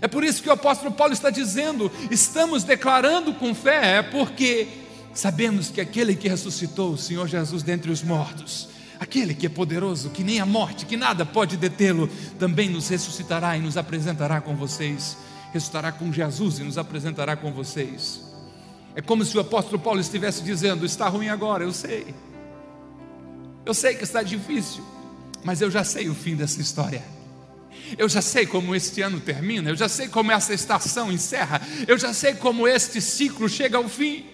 É 0.00 0.08
por 0.08 0.22
isso 0.24 0.42
que 0.42 0.48
o 0.48 0.52
apóstolo 0.52 0.92
Paulo 0.92 1.12
está 1.12 1.30
dizendo: 1.30 1.90
estamos 2.10 2.64
declarando 2.64 3.32
com 3.34 3.54
fé, 3.54 3.98
é 3.98 4.02
porque 4.02 4.68
sabemos 5.14 5.70
que 5.70 5.80
aquele 5.80 6.14
que 6.14 6.28
ressuscitou 6.28 6.92
o 6.92 6.98
Senhor 6.98 7.26
Jesus 7.26 7.62
dentre 7.62 7.90
os 7.90 8.02
mortos, 8.02 8.68
aquele 9.00 9.34
que 9.34 9.46
é 9.46 9.48
poderoso, 9.48 10.10
que 10.10 10.22
nem 10.22 10.40
a 10.40 10.46
morte, 10.46 10.84
que 10.86 10.96
nada 10.96 11.24
pode 11.24 11.56
detê-lo, 11.56 12.08
também 12.38 12.68
nos 12.68 12.88
ressuscitará 12.88 13.56
e 13.56 13.60
nos 13.60 13.76
apresentará 13.76 14.40
com 14.40 14.54
vocês, 14.54 15.16
ressuscitará 15.52 15.92
com 15.92 16.12
Jesus 16.12 16.58
e 16.58 16.62
nos 16.62 16.76
apresentará 16.76 17.36
com 17.36 17.52
vocês. 17.52 18.22
É 18.94 19.00
como 19.00 19.24
se 19.24 19.36
o 19.36 19.40
apóstolo 19.40 19.78
Paulo 19.78 20.00
estivesse 20.00 20.42
dizendo: 20.42 20.84
está 20.84 21.08
ruim 21.08 21.28
agora, 21.28 21.64
eu 21.64 21.72
sei, 21.72 22.14
eu 23.64 23.72
sei 23.72 23.94
que 23.94 24.04
está 24.04 24.22
difícil, 24.22 24.84
mas 25.42 25.62
eu 25.62 25.70
já 25.70 25.84
sei 25.84 26.08
o 26.10 26.14
fim 26.14 26.36
dessa 26.36 26.60
história. 26.60 27.15
Eu 27.96 28.08
já 28.08 28.20
sei 28.20 28.46
como 28.46 28.74
este 28.74 29.02
ano 29.02 29.20
termina, 29.20 29.70
eu 29.70 29.76
já 29.76 29.88
sei 29.88 30.08
como 30.08 30.32
essa 30.32 30.52
estação 30.52 31.12
encerra, 31.12 31.60
eu 31.86 31.98
já 31.98 32.12
sei 32.12 32.34
como 32.34 32.66
este 32.66 33.00
ciclo 33.00 33.48
chega 33.48 33.76
ao 33.78 33.88
fim. 33.88 34.26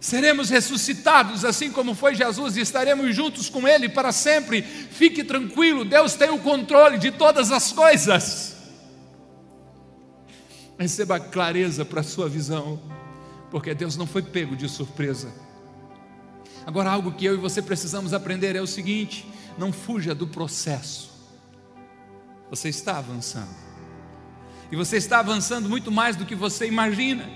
Seremos 0.00 0.48
ressuscitados 0.48 1.44
assim 1.44 1.70
como 1.70 1.94
foi 1.94 2.14
Jesus 2.14 2.56
e 2.56 2.60
estaremos 2.60 3.14
juntos 3.14 3.50
com 3.50 3.68
Ele 3.68 3.86
para 3.86 4.12
sempre. 4.12 4.62
Fique 4.62 5.22
tranquilo, 5.22 5.84
Deus 5.84 6.14
tem 6.14 6.30
o 6.30 6.38
controle 6.38 6.96
de 6.96 7.10
todas 7.10 7.52
as 7.52 7.70
coisas. 7.70 8.56
Receba 10.78 11.20
clareza 11.20 11.84
para 11.84 12.00
a 12.00 12.04
sua 12.04 12.26
visão, 12.26 12.80
porque 13.50 13.74
Deus 13.74 13.98
não 13.98 14.06
foi 14.06 14.22
pego 14.22 14.56
de 14.56 14.66
surpresa. 14.66 15.30
Agora, 16.64 16.90
algo 16.90 17.12
que 17.12 17.26
eu 17.26 17.34
e 17.34 17.38
você 17.38 17.60
precisamos 17.60 18.14
aprender 18.14 18.56
é 18.56 18.62
o 18.62 18.66
seguinte: 18.66 19.26
não 19.58 19.70
fuja 19.70 20.14
do 20.14 20.26
processo. 20.26 21.10
Você 22.50 22.68
está 22.68 22.98
avançando. 22.98 23.54
E 24.70 24.76
você 24.76 24.96
está 24.96 25.20
avançando 25.20 25.68
muito 25.68 25.90
mais 25.90 26.16
do 26.16 26.26
que 26.26 26.34
você 26.34 26.66
imagina. 26.66 27.28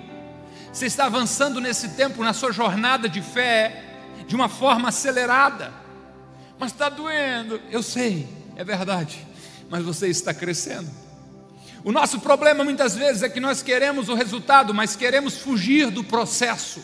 Você 0.72 0.86
está 0.86 1.06
avançando 1.06 1.60
nesse 1.60 1.90
tempo, 1.90 2.22
na 2.22 2.32
sua 2.32 2.52
jornada 2.52 3.08
de 3.08 3.22
fé, 3.22 3.84
de 4.26 4.34
uma 4.34 4.48
forma 4.48 4.88
acelerada. 4.88 5.72
Mas 6.58 6.72
está 6.72 6.88
doendo, 6.88 7.60
eu 7.70 7.82
sei, 7.82 8.28
é 8.56 8.64
verdade. 8.64 9.24
Mas 9.70 9.84
você 9.84 10.08
está 10.08 10.34
crescendo. 10.34 10.90
O 11.84 11.92
nosso 11.92 12.20
problema 12.20 12.64
muitas 12.64 12.96
vezes 12.96 13.22
é 13.22 13.28
que 13.28 13.40
nós 13.40 13.62
queremos 13.62 14.08
o 14.08 14.14
resultado, 14.14 14.72
mas 14.72 14.96
queremos 14.96 15.38
fugir 15.38 15.90
do 15.90 16.02
processo. 16.02 16.82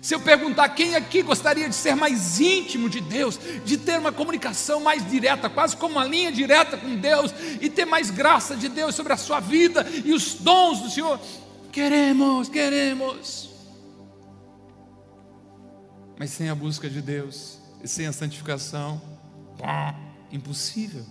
Se 0.00 0.14
eu 0.14 0.20
perguntar 0.20 0.68
quem 0.70 0.94
aqui 0.94 1.22
gostaria 1.22 1.68
de 1.68 1.74
ser 1.74 1.94
mais 1.94 2.40
íntimo 2.40 2.88
de 2.88 3.00
Deus, 3.00 3.38
de 3.64 3.76
ter 3.76 3.98
uma 3.98 4.12
comunicação 4.12 4.80
mais 4.80 5.08
direta, 5.08 5.50
quase 5.50 5.76
como 5.76 5.94
uma 5.96 6.04
linha 6.04 6.30
direta 6.30 6.76
com 6.76 6.96
Deus, 6.96 7.34
e 7.60 7.68
ter 7.68 7.84
mais 7.84 8.10
graça 8.10 8.56
de 8.56 8.68
Deus 8.68 8.94
sobre 8.94 9.12
a 9.12 9.16
sua 9.16 9.40
vida 9.40 9.86
e 10.04 10.12
os 10.12 10.34
dons 10.34 10.80
do 10.80 10.90
Senhor, 10.90 11.20
queremos, 11.72 12.48
queremos. 12.48 13.50
Mas 16.18 16.30
sem 16.30 16.48
a 16.48 16.54
busca 16.54 16.88
de 16.88 17.00
Deus 17.00 17.58
e 17.82 17.88
sem 17.88 18.06
a 18.06 18.12
santificação, 18.12 19.00
impossível. 20.30 21.04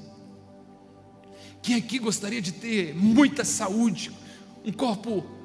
Quem 1.61 1.75
aqui 1.75 1.99
gostaria 1.99 2.41
de 2.41 2.51
ter 2.51 2.95
muita 2.95 3.43
saúde, 3.43 4.11
um 4.63 4.71
corpo 4.71 5.36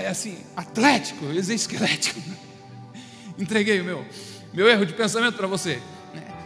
é 0.00 0.08
assim, 0.08 0.38
atlético, 0.54 1.24
eu 1.24 1.32
dizer 1.32 1.54
esquelético. 1.54 2.20
Entreguei 3.38 3.80
o 3.80 3.84
meu, 3.84 4.04
meu 4.52 4.68
erro 4.68 4.84
de 4.84 4.92
pensamento 4.92 5.36
para 5.36 5.46
você. 5.46 5.80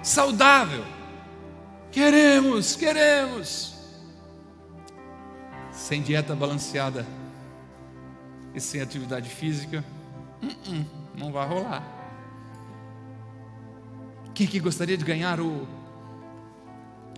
Saudável. 0.02 0.84
Queremos, 1.90 2.76
queremos. 2.76 3.74
Sem 5.72 6.02
dieta 6.02 6.34
balanceada 6.36 7.06
e 8.54 8.60
sem 8.60 8.80
atividade 8.80 9.28
física, 9.28 9.84
uh 10.42 10.46
-uh, 10.46 10.86
não 11.16 11.32
vai 11.32 11.46
rolar. 11.46 11.82
Quem 14.34 14.46
que 14.46 14.60
gostaria 14.60 14.96
de 14.96 15.04
ganhar 15.04 15.40
o 15.40 15.68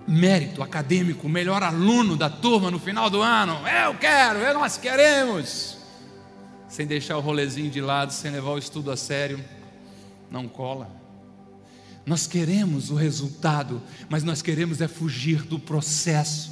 mérito 0.06 0.62
acadêmico, 0.62 1.26
o 1.26 1.30
melhor 1.30 1.62
aluno 1.62 2.16
da 2.16 2.30
turma 2.30 2.70
no 2.70 2.78
final 2.78 3.08
do 3.10 3.20
ano? 3.20 3.60
Eu 3.84 3.94
quero, 3.94 4.58
nós 4.58 4.76
queremos 4.76 5.81
sem 6.72 6.86
deixar 6.86 7.18
o 7.18 7.20
rolezinho 7.20 7.70
de 7.70 7.82
lado, 7.82 8.14
sem 8.14 8.30
levar 8.30 8.52
o 8.52 8.58
estudo 8.58 8.90
a 8.90 8.96
sério, 8.96 9.44
não 10.30 10.48
cola. 10.48 10.90
Nós 12.06 12.26
queremos 12.26 12.90
o 12.90 12.94
resultado, 12.94 13.82
mas 14.08 14.24
nós 14.24 14.40
queremos 14.40 14.80
é 14.80 14.88
fugir 14.88 15.42
do 15.42 15.58
processo. 15.58 16.50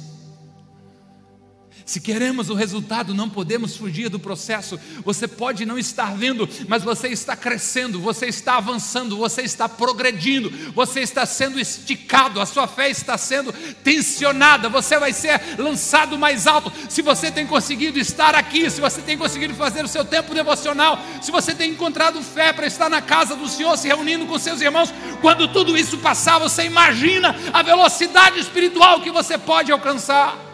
Se 1.85 1.99
queremos 1.99 2.49
o 2.49 2.53
resultado, 2.53 3.13
não 3.13 3.29
podemos 3.29 3.75
fugir 3.75 4.09
do 4.09 4.19
processo. 4.19 4.79
Você 5.03 5.27
pode 5.27 5.65
não 5.65 5.77
estar 5.77 6.15
vendo, 6.15 6.47
mas 6.67 6.83
você 6.83 7.07
está 7.07 7.35
crescendo, 7.35 7.99
você 7.99 8.27
está 8.27 8.57
avançando, 8.57 9.17
você 9.17 9.41
está 9.41 9.67
progredindo, 9.67 10.49
você 10.73 11.01
está 11.01 11.25
sendo 11.25 11.59
esticado, 11.59 12.39
a 12.39 12.45
sua 12.45 12.67
fé 12.67 12.89
está 12.89 13.17
sendo 13.17 13.51
tensionada, 13.83 14.69
você 14.69 14.97
vai 14.99 15.11
ser 15.11 15.41
lançado 15.57 16.17
mais 16.17 16.47
alto. 16.47 16.71
Se 16.89 17.01
você 17.01 17.31
tem 17.31 17.47
conseguido 17.47 17.99
estar 17.99 18.35
aqui, 18.35 18.69
se 18.69 18.79
você 18.79 19.01
tem 19.01 19.17
conseguido 19.17 19.53
fazer 19.53 19.83
o 19.83 19.87
seu 19.87 20.05
tempo 20.05 20.33
devocional, 20.33 20.99
se 21.21 21.31
você 21.31 21.53
tem 21.53 21.71
encontrado 21.71 22.21
fé 22.21 22.53
para 22.53 22.67
estar 22.67 22.89
na 22.89 23.01
casa 23.01 23.35
do 23.35 23.47
Senhor, 23.47 23.77
se 23.77 23.87
reunindo 23.87 24.25
com 24.25 24.37
seus 24.37 24.61
irmãos, 24.61 24.93
quando 25.21 25.47
tudo 25.47 25.77
isso 25.77 25.97
passar, 25.97 26.39
você 26.39 26.63
imagina 26.63 27.35
a 27.51 27.61
velocidade 27.61 28.39
espiritual 28.39 29.01
que 29.01 29.11
você 29.11 29.37
pode 29.37 29.71
alcançar. 29.71 30.50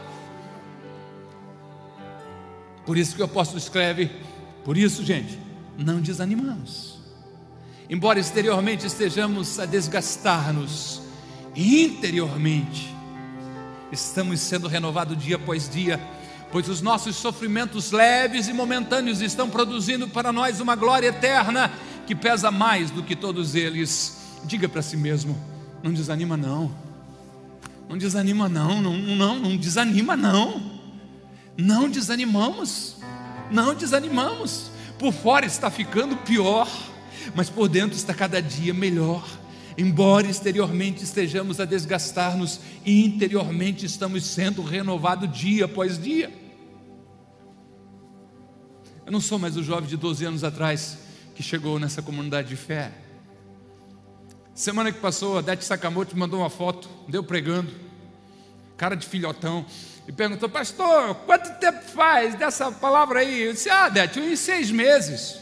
Por 2.88 2.98
isso 2.98 3.16
que 3.18 3.22
o 3.22 3.26
apóstolo 3.26 3.60
escreve: 3.60 4.10
por 4.64 4.78
isso, 4.78 5.04
gente, 5.04 5.38
não 5.78 6.00
desanimamos. 6.00 6.98
Embora 7.90 8.18
exteriormente 8.18 8.88
estejamos 8.88 9.60
a 9.60 9.66
desgastar-nos, 9.66 11.02
interiormente 11.56 12.96
estamos 13.92 14.40
sendo 14.40 14.68
renovados 14.68 15.18
dia 15.18 15.36
após 15.36 15.70
dia, 15.70 16.00
pois 16.52 16.68
os 16.68 16.82
nossos 16.82 17.16
sofrimentos 17.16 17.92
leves 17.92 18.48
e 18.48 18.54
momentâneos 18.54 19.22
estão 19.22 19.50
produzindo 19.50 20.08
para 20.08 20.32
nós 20.32 20.60
uma 20.60 20.76
glória 20.76 21.08
eterna 21.08 21.72
que 22.06 22.16
pesa 22.16 22.50
mais 22.50 22.90
do 22.90 23.04
que 23.04 23.16
todos 23.16 23.54
eles. 23.54 24.18
Diga 24.46 24.70
para 24.70 24.82
si 24.82 24.96
mesmo: 24.96 25.38
não 25.84 25.92
desanima, 25.92 26.38
não. 26.38 26.74
Não 27.90 27.98
desanima, 27.98 28.48
não. 28.48 28.82
Não, 28.82 28.98
não, 28.98 29.40
não 29.40 29.58
desanima, 29.58 30.16
não. 30.16 30.77
Não 31.58 31.90
desanimamos, 31.90 32.96
não 33.52 33.74
desanimamos. 33.74 34.70
Por 35.00 35.12
fora 35.12 35.46
está 35.46 35.72
ficando 35.72 36.16
pior, 36.18 36.70
mas 37.36 37.50
por 37.50 37.68
dentro 37.68 37.98
está 37.98 38.14
cada 38.14 38.40
dia 38.40 38.74
melhor. 38.74 39.28
Embora 39.76 40.28
exteriormente 40.28 41.04
estejamos 41.04 41.60
a 41.60 41.66
desgastar-nos, 41.66 42.60
interiormente 42.86 43.86
estamos 43.86 44.24
sendo 44.24 44.62
renovados 44.62 45.32
dia 45.36 45.66
após 45.66 46.02
dia. 46.02 46.32
Eu 49.06 49.12
não 49.12 49.22
sou 49.22 49.40
mais 49.40 49.56
o 49.56 49.64
jovem 49.64 49.90
de 49.90 49.96
12 49.96 50.26
anos 50.26 50.44
atrás 50.44 50.98
que 51.34 51.44
chegou 51.44 51.80
nessa 51.80 52.02
comunidade 52.02 52.50
de 52.50 52.56
fé. 52.56 52.92
Semana 54.54 54.92
que 54.92 55.00
passou, 55.00 55.38
a 55.38 55.42
Dete 55.42 55.64
Sakamoto 55.64 56.18
mandou 56.18 56.40
uma 56.40 56.50
foto, 56.50 56.90
deu 57.08 57.24
pregando, 57.24 57.72
cara 58.76 58.96
de 58.96 59.06
filhotão, 59.06 59.64
e 60.08 60.12
perguntou, 60.12 60.48
pastor, 60.48 61.16
quanto 61.26 61.60
tempo 61.60 61.82
faz 61.82 62.34
dessa 62.36 62.72
palavra 62.72 63.20
aí? 63.20 63.42
Eu 63.42 63.54
disse, 63.54 63.70
ah, 63.70 63.90
Dete, 63.90 64.22
em 64.22 64.36
seis 64.38 64.72
meses. 64.72 65.42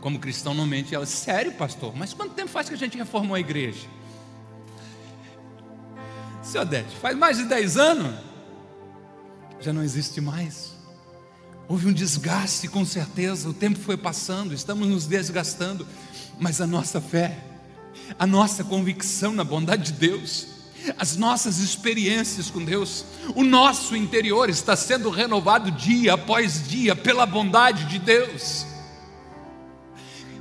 Como 0.00 0.18
cristão 0.18 0.54
não 0.54 0.66
mente, 0.66 0.94
ela, 0.94 1.04
sério, 1.04 1.52
pastor, 1.52 1.94
mas 1.94 2.14
quanto 2.14 2.32
tempo 2.32 2.48
faz 2.48 2.68
que 2.68 2.74
a 2.74 2.78
gente 2.78 2.96
reformou 2.96 3.34
a 3.34 3.40
igreja? 3.40 3.86
Seu 6.42 6.62
Odete, 6.62 6.94
faz 6.96 7.16
mais 7.16 7.38
de 7.38 7.44
10 7.44 7.76
anos, 7.76 8.14
já 9.58 9.72
não 9.72 9.82
existe 9.82 10.20
mais. 10.20 10.76
Houve 11.68 11.88
um 11.88 11.92
desgaste, 11.92 12.68
com 12.68 12.86
certeza, 12.86 13.48
o 13.48 13.52
tempo 13.52 13.80
foi 13.80 13.96
passando, 13.96 14.54
estamos 14.54 14.86
nos 14.86 15.06
desgastando, 15.06 15.84
mas 16.38 16.60
a 16.60 16.66
nossa 16.66 17.00
fé, 17.00 17.36
a 18.18 18.26
nossa 18.26 18.62
convicção 18.64 19.32
na 19.32 19.44
bondade 19.44 19.92
de 19.92 19.98
Deus, 19.98 20.46
as 20.98 21.16
nossas 21.16 21.58
experiências 21.58 22.50
com 22.50 22.64
Deus, 22.64 23.04
o 23.34 23.42
nosso 23.42 23.96
interior 23.96 24.48
está 24.48 24.76
sendo 24.76 25.10
renovado 25.10 25.70
dia 25.70 26.14
após 26.14 26.68
dia 26.68 26.94
pela 26.94 27.26
bondade 27.26 27.84
de 27.86 27.98
Deus 27.98 28.75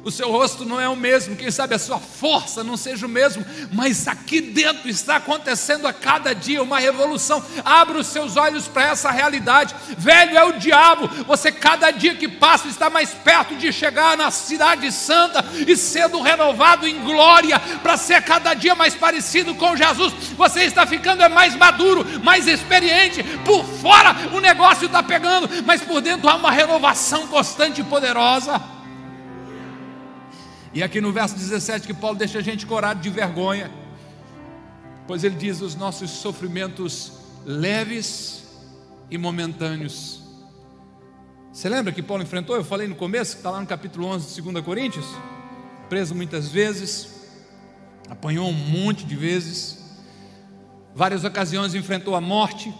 o 0.05 0.11
seu 0.11 0.31
rosto 0.31 0.63
não 0.63 0.79
é 0.79 0.87
o 0.87 0.95
mesmo, 0.95 1.35
quem 1.35 1.49
sabe 1.49 1.73
a 1.73 1.79
sua 1.79 1.97
força 1.97 2.63
não 2.63 2.77
seja 2.77 3.07
o 3.07 3.09
mesmo, 3.09 3.43
mas 3.73 4.07
aqui 4.07 4.39
dentro 4.39 4.87
está 4.87 5.15
acontecendo 5.15 5.87
a 5.87 5.91
cada 5.91 6.31
dia 6.35 6.61
uma 6.61 6.77
revolução. 6.77 7.43
Abra 7.65 7.97
os 7.97 8.05
seus 8.05 8.37
olhos 8.37 8.67
para 8.67 8.89
essa 8.89 9.09
realidade. 9.09 9.73
Velho 9.97 10.37
é 10.37 10.43
o 10.43 10.59
diabo, 10.59 11.07
você 11.25 11.51
cada 11.51 11.89
dia 11.89 12.13
que 12.13 12.27
passa 12.27 12.67
está 12.67 12.87
mais 12.87 13.15
perto 13.15 13.55
de 13.55 13.73
chegar 13.73 14.15
na 14.15 14.29
cidade 14.29 14.91
santa 14.91 15.43
e 15.65 15.75
sendo 15.75 16.21
renovado 16.21 16.87
em 16.87 17.03
glória 17.03 17.57
para 17.81 17.97
ser 17.97 18.21
cada 18.21 18.53
dia 18.53 18.75
mais 18.75 18.93
parecido 18.93 19.55
com 19.55 19.75
Jesus. 19.75 20.13
Você 20.37 20.65
está 20.65 20.85
ficando 20.85 21.23
é 21.23 21.29
mais 21.29 21.55
maduro, 21.55 22.05
mais 22.21 22.47
experiente. 22.47 23.23
Por 23.43 23.65
fora 23.65 24.15
o 24.31 24.39
negócio 24.39 24.85
está 24.85 25.01
pegando, 25.01 25.49
mas 25.65 25.81
por 25.81 25.99
dentro 25.99 26.29
há 26.29 26.35
uma 26.35 26.51
renovação 26.51 27.25
constante 27.25 27.81
e 27.81 27.83
poderosa. 27.83 28.74
E 30.75 30.83
aqui 30.83 30.99
no 30.99 31.13
verso 31.13 31.35
17 31.35 31.87
que 31.87 31.93
Paulo 31.93 32.17
deixa 32.17 32.39
a 32.39 32.41
gente 32.41 32.65
corado 32.65 32.99
de 32.99 33.09
vergonha, 33.09 33.71
pois 35.07 35.23
ele 35.23 35.35
diz: 35.35 35.61
os 35.61 35.73
nossos 35.73 36.11
sofrimentos 36.11 37.13
leves 37.45 38.43
e 39.09 39.17
momentâneos. 39.17 40.21
Você 41.53 41.69
lembra 41.69 41.93
que 41.93 42.03
Paulo 42.03 42.23
enfrentou? 42.23 42.57
Eu 42.57 42.63
falei 42.65 42.89
no 42.89 42.95
começo, 42.95 43.31
que 43.31 43.37
está 43.37 43.51
lá 43.51 43.61
no 43.61 43.65
capítulo 43.65 44.05
11 44.07 44.35
de 44.35 44.41
2 44.41 44.65
Coríntios, 44.65 45.05
preso 45.87 46.13
muitas 46.13 46.49
vezes, 46.49 47.07
apanhou 48.09 48.49
um 48.49 48.51
monte 48.51 49.05
de 49.05 49.15
vezes, 49.15 49.81
várias 50.93 51.23
ocasiões 51.23 51.73
enfrentou 51.73 52.15
a 52.15 52.19
morte, 52.19 52.73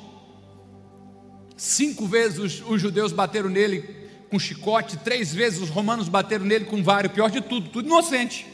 cinco 1.56 2.06
vezes 2.06 2.40
os, 2.40 2.70
os 2.70 2.82
judeus 2.82 3.14
bateram 3.14 3.50
nele 3.50 4.05
com 4.36 4.40
chicote, 4.40 4.98
três 4.98 5.34
vezes 5.34 5.62
os 5.62 5.70
romanos 5.70 6.10
bateram 6.10 6.44
nele 6.44 6.66
com 6.66 6.84
vara, 6.84 7.08
pior 7.08 7.32
de 7.32 7.40
tudo, 7.40 7.70
tudo 7.70 7.86
inocente. 7.86 8.46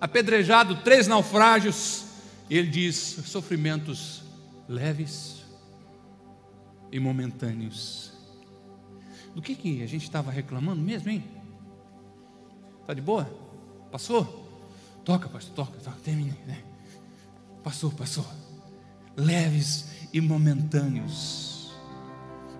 Apedrejado, 0.00 0.76
três 0.76 1.06
naufrágios, 1.06 2.04
ele 2.48 2.68
diz: 2.68 2.96
sofrimentos 3.26 4.22
leves 4.66 5.42
e 6.90 6.98
momentâneos. 6.98 8.12
Do 9.34 9.42
que, 9.42 9.54
que 9.54 9.82
a 9.82 9.86
gente 9.86 10.04
estava 10.04 10.30
reclamando 10.30 10.80
mesmo, 10.80 11.10
hein? 11.10 11.22
Está 12.80 12.94
de 12.94 13.02
boa? 13.02 13.30
Passou? 13.90 14.48
Toca, 15.04 15.28
pastor, 15.28 15.54
toca, 15.54 15.78
toca, 15.78 15.98
termine. 16.02 16.34
Né? 16.46 16.62
Passou, 17.62 17.90
passou. 17.90 18.26
Leves 19.14 20.08
e 20.10 20.22
momentâneos 20.22 21.51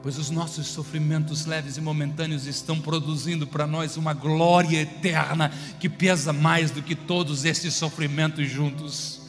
pois 0.03 0.19
os 0.19 0.31
nossos 0.31 0.67
sofrimentos 0.67 1.47
leves 1.47 1.77
e 1.77 1.81
momentâneos 1.81 2.47
estão 2.47 2.81
produzindo 2.81 3.47
para 3.47 3.67
nós 3.67 3.97
uma 3.97 4.12
glória 4.12 4.81
eterna 4.81 5.53
que 5.79 5.88
pesa 5.88 6.33
mais 6.33 6.71
do 6.71 6.83
que 6.83 6.95
todos 6.97 7.45
esses 7.45 7.75
sofrimentos 7.75 8.51
juntos. 8.51 9.21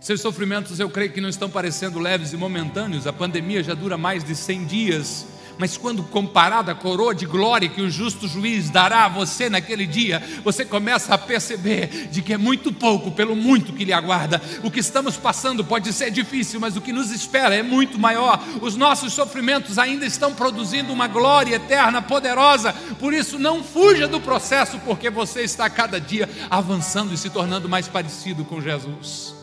Seus 0.00 0.20
sofrimentos 0.20 0.78
eu 0.78 0.90
creio 0.90 1.12
que 1.12 1.20
não 1.20 1.28
estão 1.28 1.48
parecendo 1.48 1.98
leves 1.98 2.32
e 2.32 2.36
momentâneos, 2.36 3.06
a 3.06 3.12
pandemia 3.12 3.62
já 3.62 3.74
dura 3.74 3.96
mais 3.96 4.22
de 4.22 4.34
100 4.34 4.66
dias 4.66 5.37
mas 5.58 5.76
quando 5.76 6.04
comparado 6.04 6.70
à 6.70 6.74
coroa 6.74 7.12
de 7.12 7.26
glória 7.26 7.68
que 7.68 7.82
o 7.82 7.90
justo 7.90 8.28
juiz 8.28 8.70
dará 8.70 9.04
a 9.04 9.08
você 9.08 9.50
naquele 9.50 9.86
dia, 9.86 10.22
você 10.44 10.64
começa 10.64 11.12
a 11.12 11.18
perceber 11.18 12.08
de 12.10 12.22
que 12.22 12.32
é 12.32 12.38
muito 12.38 12.72
pouco 12.72 13.10
pelo 13.10 13.34
muito 13.34 13.72
que 13.72 13.84
lhe 13.84 13.92
aguarda. 13.92 14.40
O 14.62 14.70
que 14.70 14.78
estamos 14.78 15.16
passando 15.16 15.64
pode 15.64 15.92
ser 15.92 16.12
difícil, 16.12 16.60
mas 16.60 16.76
o 16.76 16.80
que 16.80 16.92
nos 16.92 17.10
espera 17.10 17.56
é 17.56 17.62
muito 17.62 17.98
maior. 17.98 18.40
Os 18.62 18.76
nossos 18.76 19.12
sofrimentos 19.12 19.78
ainda 19.78 20.06
estão 20.06 20.32
produzindo 20.32 20.92
uma 20.92 21.08
glória 21.08 21.56
eterna, 21.56 22.00
poderosa. 22.00 22.72
Por 23.00 23.12
isso, 23.12 23.38
não 23.38 23.64
fuja 23.64 24.06
do 24.06 24.20
processo, 24.20 24.78
porque 24.84 25.10
você 25.10 25.42
está 25.42 25.68
cada 25.68 26.00
dia 26.00 26.28
avançando 26.48 27.12
e 27.12 27.18
se 27.18 27.30
tornando 27.30 27.68
mais 27.68 27.88
parecido 27.88 28.44
com 28.44 28.60
Jesus. 28.60 29.34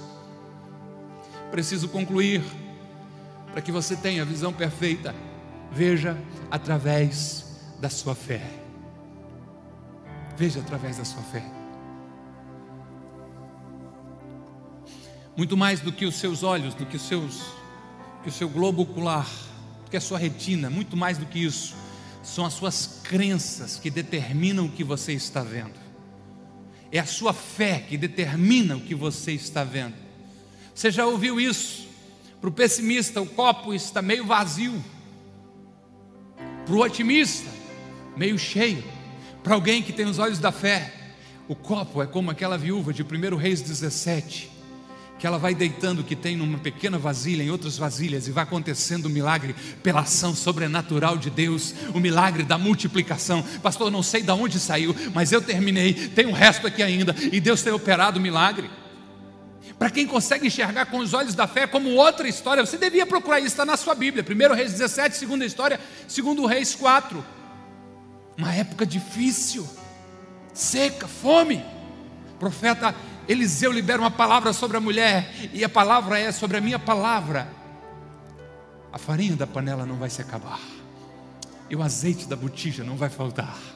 Preciso 1.52 1.90
concluir 1.90 2.42
para 3.52 3.62
que 3.62 3.72
você 3.72 3.96
tenha 3.96 4.22
a 4.22 4.26
visão 4.26 4.54
perfeita 4.54 5.14
Veja 5.76 6.18
através 6.50 7.60
da 7.82 7.90
sua 7.90 8.16
fé. 8.16 8.42
Veja 10.38 10.62
através 10.62 10.96
da 10.96 11.04
sua 11.04 11.22
fé. 11.24 11.44
Muito 15.36 15.58
mais 15.58 15.82
do 15.82 15.92
que 15.92 16.06
os 16.06 16.16
seus 16.16 16.44
olhos, 16.44 16.74
do 16.74 16.86
que 16.86 16.96
os 16.96 17.02
seus, 17.02 17.42
que 18.24 18.30
o 18.30 18.32
seu 18.32 18.48
globo 18.48 18.84
ocular, 18.84 19.30
do 19.84 19.92
que 19.92 19.98
a 19.98 20.02
sua 20.02 20.18
retina, 20.18 20.70
muito 20.70 20.96
mais 20.96 21.18
do 21.18 21.26
que 21.26 21.44
isso, 21.44 21.76
são 22.24 22.46
as 22.46 22.54
suas 22.54 23.02
crenças 23.04 23.78
que 23.78 23.90
determinam 23.90 24.68
o 24.68 24.72
que 24.72 24.82
você 24.84 25.12
está 25.12 25.44
vendo. 25.44 25.76
É 26.90 27.00
a 27.00 27.06
sua 27.06 27.34
fé 27.34 27.80
que 27.80 27.98
determina 27.98 28.78
o 28.78 28.80
que 28.82 28.96
você 28.96 29.34
está 29.34 29.66
vendo. 29.66 29.96
Você 30.74 30.90
já 30.90 31.06
ouviu 31.06 31.38
isso? 31.38 31.86
Para 32.40 32.50
o 32.50 32.54
pessimista, 32.54 33.22
o 33.22 33.26
copo 33.26 33.74
está 33.74 34.02
meio 34.02 34.26
vazio. 34.26 34.95
Para 36.66 36.76
o 36.76 36.82
otimista, 36.82 37.48
meio 38.18 38.40
cheio. 38.40 38.84
Para 39.44 39.54
alguém 39.54 39.84
que 39.84 39.94
tem 39.94 40.06
os 40.06 40.18
olhos 40.18 40.40
da 40.40 40.52
fé, 40.52 40.92
o 41.48 41.54
copo 41.56 42.02
é 42.02 42.08
como 42.08 42.32
aquela 42.32 42.58
viúva 42.58 42.92
de 42.92 43.04
1 43.04 43.36
Reis 43.36 43.62
17, 43.62 44.50
que 45.20 45.28
ela 45.28 45.38
vai 45.38 45.54
deitando 45.54 46.00
o 46.00 46.04
que 46.04 46.16
tem 46.16 46.36
numa 46.36 46.58
pequena 46.58 46.98
vasilha, 46.98 47.44
em 47.44 47.52
outras 47.52 47.78
vasilhas, 47.78 48.28
e 48.28 48.32
vai 48.32 48.44
acontecendo 48.44 49.06
o 49.06 49.10
um 49.10 49.12
milagre 49.12 49.56
pela 49.84 50.02
ação 50.02 50.34
sobrenatural 50.34 51.18
de 51.18 51.30
Deus, 51.30 51.76
o 51.94 52.00
milagre 52.00 52.42
da 52.42 52.58
multiplicação. 52.58 53.44
Pastor, 53.62 53.92
não 53.92 54.02
sei 54.02 54.24
de 54.24 54.32
onde 54.32 54.60
saiu, 54.60 54.96
mas 55.14 55.32
eu 55.32 55.44
terminei, 55.44 55.94
tem 55.94 56.26
um 56.26 56.32
resto 56.32 56.66
aqui 56.66 56.82
ainda, 56.82 57.16
e 57.32 57.40
Deus 57.40 57.62
tem 57.62 57.74
operado 57.74 58.18
o 58.18 58.22
milagre. 58.22 58.72
Para 59.78 59.90
quem 59.90 60.08
consegue 60.08 60.48
enxergar 60.48 60.86
com 60.86 61.00
os 61.00 61.14
olhos 61.14 61.36
da 61.36 61.48
fé 61.48 61.68
como 61.68 61.90
outra 61.92 62.28
história, 62.28 62.66
você 62.66 62.78
devia 62.78 63.06
procurar 63.06 63.40
isso, 63.40 63.48
está 63.48 63.66
na 63.66 63.76
sua 63.76 63.94
Bíblia. 63.94 64.24
Primeiro 64.24 64.54
Reis 64.54 64.72
17, 64.72 65.18
segunda 65.18 65.46
história, 65.46 65.80
segundo 66.08 66.46
Reis 66.46 66.74
4. 66.74 67.24
Uma 68.38 68.54
época 68.54 68.86
difícil, 68.86 69.68
seca, 70.54 71.08
fome. 71.08 71.64
O 72.36 72.38
profeta 72.38 72.96
Eliseu 73.28 73.72
libera 73.72 74.00
uma 74.00 74.12
palavra 74.12 74.54
sobre 74.54 74.78
a 74.78 74.82
mulher, 74.82 75.30
e 75.54 75.64
a 75.64 75.70
palavra 75.70 76.20
é 76.20 76.32
sobre 76.32 76.58
a 76.58 76.62
minha 76.62 76.80
palavra. 76.80 77.48
A 78.94 78.98
farinha 78.98 79.36
da 79.36 79.48
panela 79.48 79.86
não 79.86 79.96
vai 79.98 80.10
se 80.10 80.22
acabar, 80.22 80.60
e 81.70 81.76
o 81.76 81.84
azeite 81.84 82.28
da 82.28 82.36
botija 82.36 82.84
não 82.84 82.96
vai 82.96 83.10
faltar 83.10 83.75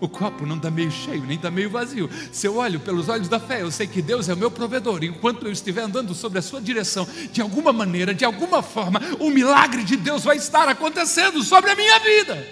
o 0.00 0.08
copo 0.08 0.46
não 0.46 0.56
está 0.56 0.70
meio 0.70 0.90
cheio, 0.90 1.22
nem 1.22 1.36
está 1.36 1.50
meio 1.50 1.68
vazio. 1.68 2.08
Se 2.32 2.46
eu 2.46 2.56
olho 2.56 2.80
pelos 2.80 3.08
olhos 3.08 3.28
da 3.28 3.38
fé, 3.38 3.62
eu 3.62 3.70
sei 3.70 3.86
que 3.86 4.00
Deus 4.00 4.28
é 4.28 4.34
o 4.34 4.36
meu 4.36 4.50
provedor. 4.50 5.04
Enquanto 5.04 5.46
eu 5.46 5.52
estiver 5.52 5.82
andando 5.82 6.14
sobre 6.14 6.38
a 6.38 6.42
sua 6.42 6.60
direção, 6.60 7.06
de 7.30 7.42
alguma 7.42 7.72
maneira, 7.72 8.14
de 8.14 8.24
alguma 8.24 8.62
forma, 8.62 9.00
o 9.18 9.30
milagre 9.30 9.84
de 9.84 9.96
Deus 9.96 10.24
vai 10.24 10.38
estar 10.38 10.68
acontecendo 10.68 11.42
sobre 11.42 11.70
a 11.70 11.76
minha 11.76 11.98
vida. 11.98 12.48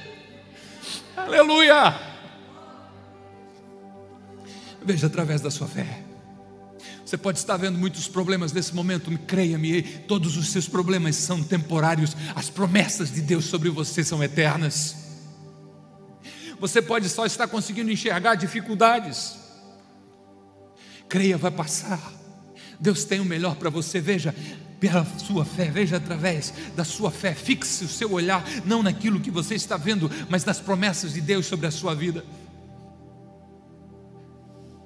Aleluia! 1.17 1.99
Veja 4.85 5.07
através 5.07 5.41
da 5.41 5.51
sua 5.51 5.67
fé. 5.67 6.05
Você 7.05 7.17
pode 7.17 7.39
estar 7.39 7.57
vendo 7.57 7.79
muitos 7.79 8.07
problemas 8.07 8.53
nesse 8.53 8.75
momento, 8.75 9.11
creia-me, 9.27 9.81
todos 9.83 10.37
os 10.37 10.49
seus 10.49 10.69
problemas 10.69 11.17
são 11.17 11.43
temporários, 11.43 12.15
as 12.35 12.51
promessas 12.51 13.11
de 13.11 13.23
Deus 13.23 13.47
sobre 13.47 13.71
você 13.71 14.05
são 14.05 14.23
eternas. 14.23 15.08
Você 16.61 16.83
pode 16.83 17.09
só 17.09 17.25
estar 17.25 17.47
conseguindo 17.49 17.91
enxergar 17.91 18.35
dificuldades, 18.35 19.37
creia, 21.09 21.39
vai 21.39 21.51
passar. 21.51 22.13
Deus 22.81 23.05
tem 23.05 23.21
o 23.21 23.25
melhor 23.25 23.57
para 23.57 23.71
você, 23.71 24.01
veja, 24.01 24.35
pela 24.79 25.05
sua 25.19 25.45
fé, 25.45 25.71
veja 25.71 25.97
através 25.97 26.53
da 26.77 26.85
sua 26.85 27.11
fé, 27.11 27.35
fixe 27.35 27.85
o 27.85 27.89
seu 27.89 28.13
olhar 28.13 28.45
não 28.65 28.83
naquilo 28.83 29.21
que 29.21 29.31
você 29.31 29.55
está 29.55 29.77
vendo, 29.77 30.11
mas 30.29 30.45
nas 30.45 30.61
promessas 30.61 31.13
de 31.13 31.21
Deus 31.21 31.47
sobre 31.47 31.67
a 31.67 31.71
sua 31.71 31.95
vida. 31.95 32.25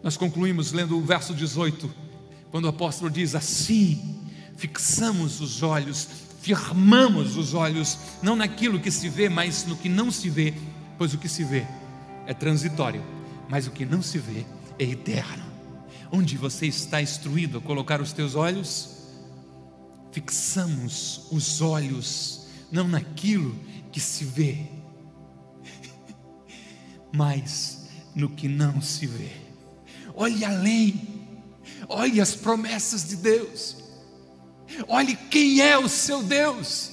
Nós 0.03 0.17
concluímos 0.17 0.73
lendo 0.73 0.97
o 0.97 1.03
verso 1.03 1.35
18 1.35 1.93
quando 2.51 2.65
o 2.65 2.69
apóstolo 2.69 3.11
diz 3.11 3.35
assim: 3.35 4.21
fixamos 4.57 5.41
os 5.41 5.63
olhos, 5.63 6.09
firmamos 6.41 7.37
os 7.37 7.55
olhos, 7.55 7.99
não 8.23 8.35
naquilo 8.35 8.81
que 8.81 8.91
se 8.91 9.09
vê, 9.09 9.29
mas 9.29 9.65
no 9.65 9.77
que 9.77 9.89
não 9.89 10.11
se 10.11 10.29
vê, 10.29 10.55
pois 11.03 11.15
o 11.15 11.19
que 11.19 11.29
se 11.29 11.43
vê 11.43 11.67
é 12.29 12.33
transitório, 12.33 13.03
mas 13.49 13.67
o 13.67 13.73
que 13.73 13.85
não 13.85 14.01
se 14.01 14.19
vê 14.19 14.47
é 14.79 14.85
eterno. 14.85 15.43
Onde 16.13 16.37
você 16.37 16.69
está 16.69 17.03
instruído 17.03 17.59
a 17.59 17.61
colocar 17.61 18.01
os 18.01 18.13
teus 18.13 18.37
olhos? 18.37 18.99
Fixamos 20.13 21.27
os 21.33 21.61
olhos 21.61 22.47
não 22.71 22.87
naquilo 22.87 23.53
que 23.91 23.99
se 23.99 24.25
vê, 24.25 24.59
mas 27.13 27.89
no 28.15 28.29
que 28.29 28.47
não 28.47 28.81
se 28.81 29.05
vê. 29.05 29.33
Olhe 30.15 30.45
além 30.45 31.21
Olhe 31.89 32.21
as 32.21 32.33
promessas 32.33 33.09
de 33.09 33.17
Deus. 33.17 33.77
Olhe 34.87 35.17
quem 35.17 35.61
é 35.63 35.77
o 35.77 35.89
seu 35.89 36.23
Deus. 36.23 36.92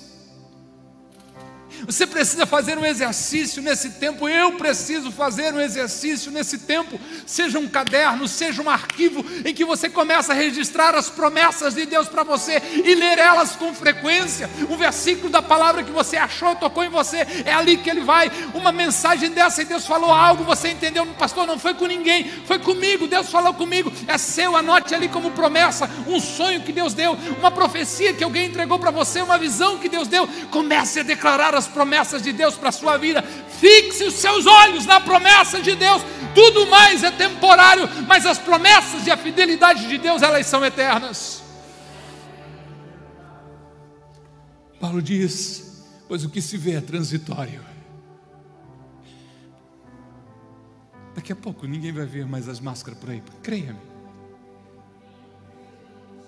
Você 1.85 2.05
precisa 2.05 2.45
fazer 2.45 2.77
um 2.77 2.85
exercício 2.85 3.61
nesse 3.61 3.91
tempo, 3.91 4.27
eu 4.27 4.53
preciso 4.53 5.11
fazer 5.11 5.53
um 5.53 5.59
exercício 5.59 6.31
nesse 6.31 6.59
tempo, 6.59 6.99
seja 7.25 7.59
um 7.59 7.67
caderno, 7.67 8.27
seja 8.27 8.61
um 8.61 8.69
arquivo 8.69 9.25
em 9.45 9.53
que 9.53 9.65
você 9.65 9.89
começa 9.89 10.33
a 10.33 10.35
registrar 10.35 10.95
as 10.95 11.09
promessas 11.09 11.75
de 11.75 11.85
Deus 11.85 12.07
para 12.07 12.23
você 12.23 12.61
e 12.83 12.95
ler 12.95 13.17
elas 13.17 13.55
com 13.55 13.73
frequência. 13.73 14.49
Um 14.69 14.77
versículo 14.77 15.29
da 15.29 15.41
palavra 15.41 15.83
que 15.83 15.91
você 15.91 16.17
achou, 16.17 16.55
tocou 16.55 16.83
em 16.83 16.89
você, 16.89 17.25
é 17.45 17.53
ali 17.53 17.77
que 17.77 17.89
ele 17.89 18.01
vai. 18.01 18.31
Uma 18.53 18.71
mensagem 18.71 19.29
dessa 19.31 19.61
e 19.61 19.65
Deus 19.65 19.85
falou 19.85 20.11
algo, 20.11 20.43
você 20.43 20.69
entendeu, 20.69 21.05
pastor, 21.17 21.47
não 21.47 21.57
foi 21.57 21.73
com 21.73 21.85
ninguém, 21.85 22.29
foi 22.45 22.59
comigo, 22.59 23.07
Deus 23.07 23.29
falou 23.29 23.53
comigo, 23.53 23.91
é 24.07 24.17
seu, 24.17 24.55
anote 24.55 24.93
ali 24.93 25.07
como 25.07 25.31
promessa, 25.31 25.89
um 26.07 26.19
sonho 26.19 26.61
que 26.61 26.71
Deus 26.71 26.93
deu, 26.93 27.17
uma 27.39 27.51
profecia 27.51 28.13
que 28.13 28.23
alguém 28.23 28.47
entregou 28.47 28.79
para 28.79 28.91
você, 28.91 29.21
uma 29.21 29.37
visão 29.37 29.77
que 29.77 29.87
Deus 29.87 30.07
deu. 30.07 30.27
Comece 30.51 30.99
a 30.99 31.03
declarar 31.03 31.55
as 31.55 31.68
promessas 31.69 32.21
de 32.21 32.33
Deus 32.33 32.55
para 32.55 32.69
a 32.69 32.73
sua 32.73 32.97
vida. 32.97 33.21
Fixe 33.21 34.03
os 34.03 34.15
seus 34.15 34.45
olhos 34.45 34.85
na 34.85 34.99
promessa 34.99 35.61
de 35.61 35.75
Deus. 35.75 36.01
Tudo 36.35 36.67
mais 36.67 37.03
é 37.03 37.11
temporário, 37.11 37.87
mas 38.07 38.25
as 38.25 38.37
promessas 38.37 39.07
e 39.07 39.11
a 39.11 39.17
fidelidade 39.17 39.87
de 39.87 39.97
Deus, 39.97 40.21
elas 40.21 40.45
são 40.45 40.65
eternas. 40.65 41.41
Paulo 44.79 45.01
diz: 45.01 45.85
Pois 46.07 46.23
o 46.23 46.29
que 46.29 46.41
se 46.41 46.57
vê 46.57 46.73
é 46.73 46.81
transitório. 46.81 47.63
Daqui 51.13 51.33
a 51.33 51.35
pouco 51.35 51.67
ninguém 51.67 51.91
vai 51.91 52.05
ver 52.05 52.25
mais 52.25 52.47
as 52.47 52.59
máscaras 52.59 52.97
por 52.99 53.09
aí, 53.09 53.21
creia-me. 53.43 53.79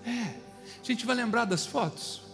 É, 0.05 0.35
a 0.81 0.83
gente 0.83 1.05
vai 1.05 1.15
lembrar 1.15 1.45
das 1.45 1.65
fotos. 1.65 2.30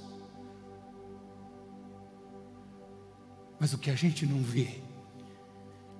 Mas 3.59 3.73
o 3.73 3.77
que 3.77 3.89
a 3.89 3.95
gente 3.95 4.25
não 4.25 4.41
vê, 4.41 4.81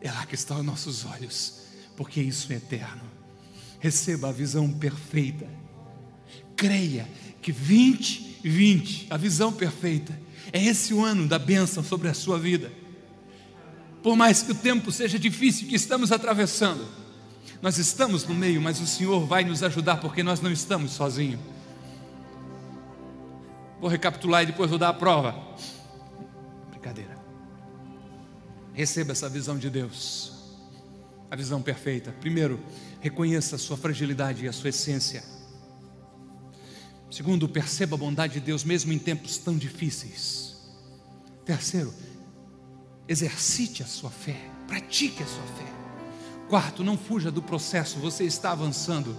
é 0.01 0.11
lá 0.11 0.25
que 0.25 0.35
estão 0.35 0.59
os 0.59 0.65
nossos 0.65 1.05
olhos, 1.05 1.61
porque 1.95 2.21
isso 2.21 2.51
é 2.53 2.57
eterno. 2.57 3.01
Receba 3.79 4.29
a 4.29 4.31
visão 4.31 4.71
perfeita. 4.71 5.47
Creia 6.55 7.07
que 7.41 7.51
2020, 7.51 9.07
a 9.09 9.17
visão 9.17 9.51
perfeita, 9.51 10.17
é 10.51 10.63
esse 10.63 10.93
o 10.93 11.03
ano 11.03 11.27
da 11.27 11.39
bênção 11.39 11.83
sobre 11.83 12.07
a 12.07 12.13
sua 12.13 12.39
vida. 12.39 12.71
Por 14.01 14.15
mais 14.15 14.41
que 14.41 14.51
o 14.51 14.55
tempo 14.55 14.91
seja 14.91 15.17
difícil 15.19 15.67
que 15.67 15.75
estamos 15.75 16.11
atravessando, 16.11 16.85
nós 17.61 17.77
estamos 17.77 18.25
no 18.25 18.35
meio, 18.35 18.61
mas 18.61 18.79
o 18.79 18.87
Senhor 18.87 19.25
vai 19.25 19.43
nos 19.43 19.63
ajudar 19.63 19.97
porque 19.97 20.21
nós 20.21 20.39
não 20.41 20.51
estamos 20.51 20.91
sozinhos. 20.91 21.39
Vou 23.79 23.89
recapitular 23.89 24.43
e 24.43 24.47
depois 24.47 24.69
vou 24.69 24.79
dar 24.79 24.89
a 24.89 24.93
prova. 24.93 25.35
Receba 28.77 29.11
essa 29.11 29.27
visão 29.27 29.57
de 29.57 29.71
Deus, 29.71 30.31
a 31.31 31.35
visão 31.35 31.63
perfeita. 31.63 32.11
Primeiro, 32.21 32.59
reconheça 33.01 33.55
a 33.55 33.57
sua 33.57 33.75
fragilidade 33.75 34.45
e 34.45 34.47
a 34.47 34.53
sua 34.53 34.69
essência. 34.69 35.23
Segundo, 37.09 37.49
perceba 37.49 37.95
a 37.95 37.97
bondade 37.97 38.33
de 38.33 38.39
Deus 38.39 38.63
mesmo 38.63 38.93
em 38.93 38.99
tempos 38.99 39.39
tão 39.39 39.57
difíceis. 39.57 40.57
Terceiro, 41.43 41.91
exercite 43.07 43.81
a 43.81 43.87
sua 43.87 44.11
fé, 44.11 44.39
pratique 44.67 45.23
a 45.23 45.25
sua 45.25 45.43
fé. 45.57 45.73
Quarto, 46.47 46.83
não 46.83 46.95
fuja 46.95 47.31
do 47.31 47.41
processo, 47.41 47.97
você 47.97 48.25
está 48.25 48.51
avançando. 48.51 49.17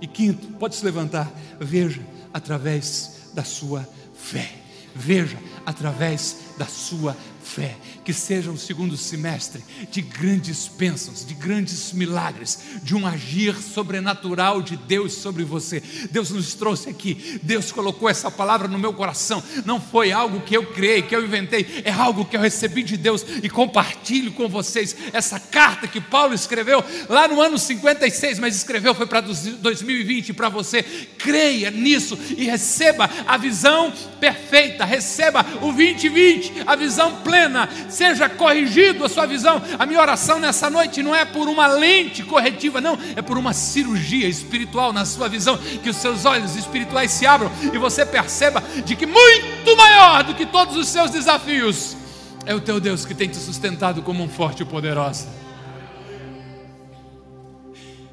E 0.00 0.08
quinto, 0.08 0.44
pode 0.54 0.74
se 0.74 0.84
levantar, 0.84 1.32
veja 1.60 2.04
através 2.34 3.30
da 3.32 3.44
sua 3.44 3.88
fé. 4.12 4.56
Veja 4.92 5.38
através 5.64 6.38
da 6.58 6.66
sua 6.66 7.16
fé, 7.48 7.76
que 8.04 8.12
seja 8.12 8.50
um 8.50 8.56
segundo 8.56 8.96
semestre 8.96 9.64
de 9.90 10.02
grandes 10.02 10.68
bênçãos, 10.68 11.24
de 11.24 11.32
grandes 11.34 11.92
milagres, 11.92 12.58
de 12.82 12.94
um 12.94 13.06
agir 13.06 13.56
sobrenatural 13.56 14.60
de 14.60 14.76
Deus 14.76 15.14
sobre 15.14 15.44
você. 15.44 15.82
Deus 16.10 16.30
nos 16.30 16.54
trouxe 16.54 16.90
aqui, 16.90 17.40
Deus 17.42 17.72
colocou 17.72 18.08
essa 18.08 18.30
palavra 18.30 18.68
no 18.68 18.78
meu 18.78 18.92
coração. 18.92 19.42
Não 19.64 19.80
foi 19.80 20.12
algo 20.12 20.40
que 20.40 20.56
eu 20.56 20.66
criei, 20.66 21.02
que 21.02 21.16
eu 21.16 21.24
inventei, 21.24 21.82
é 21.84 21.90
algo 21.90 22.24
que 22.24 22.36
eu 22.36 22.40
recebi 22.40 22.82
de 22.82 22.96
Deus 22.96 23.24
e 23.42 23.48
compartilho 23.48 24.32
com 24.32 24.48
vocês. 24.48 24.94
Essa 25.12 25.40
carta 25.40 25.88
que 25.88 26.00
Paulo 26.00 26.34
escreveu 26.34 26.84
lá 27.08 27.26
no 27.26 27.40
ano 27.40 27.58
56, 27.58 28.38
mas 28.38 28.56
escreveu 28.56 28.94
foi 28.94 29.06
para 29.06 29.22
2020 29.22 30.34
para 30.34 30.50
você. 30.50 30.82
Creia 30.82 31.70
nisso 31.70 32.18
e 32.36 32.44
receba 32.44 33.08
a 33.26 33.36
visão 33.38 33.90
perfeita, 34.20 34.84
receba 34.84 35.44
o 35.62 35.72
2020, 35.72 36.64
a 36.66 36.76
visão 36.76 37.22
plena 37.22 37.37
plena, 37.38 37.68
seja 37.88 38.28
corrigido 38.28 39.04
a 39.04 39.08
sua 39.08 39.26
visão. 39.26 39.62
A 39.78 39.86
minha 39.86 40.00
oração 40.00 40.40
nessa 40.40 40.68
noite 40.68 41.02
não 41.02 41.14
é 41.14 41.24
por 41.24 41.48
uma 41.48 41.68
lente 41.68 42.24
corretiva, 42.24 42.80
não, 42.80 42.98
é 43.14 43.22
por 43.22 43.38
uma 43.38 43.52
cirurgia 43.52 44.28
espiritual 44.28 44.92
na 44.92 45.04
sua 45.04 45.28
visão, 45.28 45.56
que 45.56 45.88
os 45.88 45.96
seus 45.96 46.24
olhos 46.24 46.56
espirituais 46.56 47.12
se 47.12 47.26
abram 47.26 47.50
e 47.72 47.78
você 47.78 48.04
perceba 48.04 48.62
de 48.84 48.96
que 48.96 49.06
muito 49.06 49.76
maior 49.76 50.24
do 50.24 50.34
que 50.34 50.46
todos 50.46 50.76
os 50.76 50.88
seus 50.88 51.10
desafios 51.10 51.96
é 52.44 52.54
o 52.54 52.60
teu 52.60 52.80
Deus 52.80 53.04
que 53.04 53.14
tem 53.14 53.28
te 53.28 53.36
sustentado 53.36 54.02
como 54.02 54.24
um 54.24 54.28
forte 54.28 54.62
e 54.62 54.66
poderoso. 54.66 55.26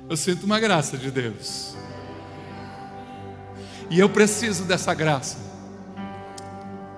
Eu 0.07 0.15
sinto 0.15 0.43
uma 0.43 0.59
graça 0.59 0.97
de 0.97 1.09
Deus. 1.09 1.75
E 3.89 3.99
eu 3.99 4.07
preciso 4.07 4.65
dessa 4.65 4.93
graça. 4.93 5.37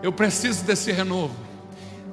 Eu 0.02 0.12
preciso 0.12 0.66
desse 0.66 0.92
renovo 0.92 1.46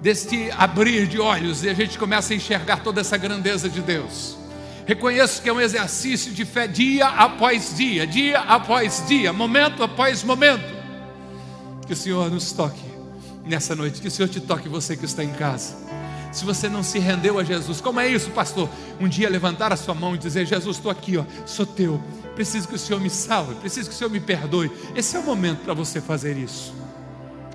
deste 0.04 0.50
abrir 0.58 1.06
de 1.06 1.18
olhos 1.18 1.64
e 1.64 1.70
a 1.70 1.72
gente 1.72 1.98
começa 1.98 2.34
a 2.34 2.36
enxergar 2.36 2.82
toda 2.82 3.00
essa 3.00 3.16
grandeza 3.16 3.70
de 3.70 3.80
Deus. 3.80 4.36
Reconheço 4.84 5.40
que 5.40 5.48
é 5.48 5.52
um 5.52 5.58
exercício 5.58 6.30
de 6.30 6.44
fé 6.44 6.66
dia 6.68 7.08
após 7.08 7.74
dia, 7.74 8.06
dia 8.06 8.40
após 8.40 9.02
dia, 9.08 9.32
momento 9.32 9.82
após 9.82 10.22
momento. 10.22 10.74
Que 11.86 11.94
o 11.94 11.96
Senhor 11.96 12.30
nos 12.30 12.52
toque 12.52 12.84
nessa 13.46 13.74
noite, 13.74 14.02
que 14.02 14.08
o 14.08 14.10
Senhor 14.10 14.29
te 14.29 14.42
toque, 14.42 14.68
você 14.68 14.94
que 14.94 15.06
está 15.06 15.24
em 15.24 15.33
casa. 15.33 15.74
Se 16.31 16.44
você 16.44 16.68
não 16.68 16.83
se 16.83 16.98
rendeu 16.98 17.38
a 17.38 17.44
Jesus, 17.44 17.81
como 17.81 17.98
é 17.98 18.06
isso, 18.06 18.29
pastor? 18.33 18.68
Um 19.00 19.08
dia 19.08 19.31
levantar 19.31 19.72
a 19.72 19.76
sua 19.76 19.94
mão 19.94 20.14
e 20.14 20.18
dizer: 20.18 20.44
Jesus, 20.44 20.76
estou 20.76 20.90
aqui, 20.90 21.16
ó, 21.16 21.24
sou 21.46 21.64
teu. 21.64 21.98
Preciso 22.35 22.68
que 22.68 22.74
o 22.74 22.79
Senhor 22.79 23.00
me 23.00 23.08
salve, 23.08 23.54
preciso 23.54 23.88
que 23.88 23.94
o 23.94 23.98
Senhor 23.98 24.10
me 24.10 24.20
perdoe. 24.20 24.70
Esse 24.94 25.16
é 25.16 25.18
o 25.18 25.22
momento 25.22 25.60
para 25.64 25.72
você 25.72 25.98
fazer 25.98 26.37
isso 26.37 26.83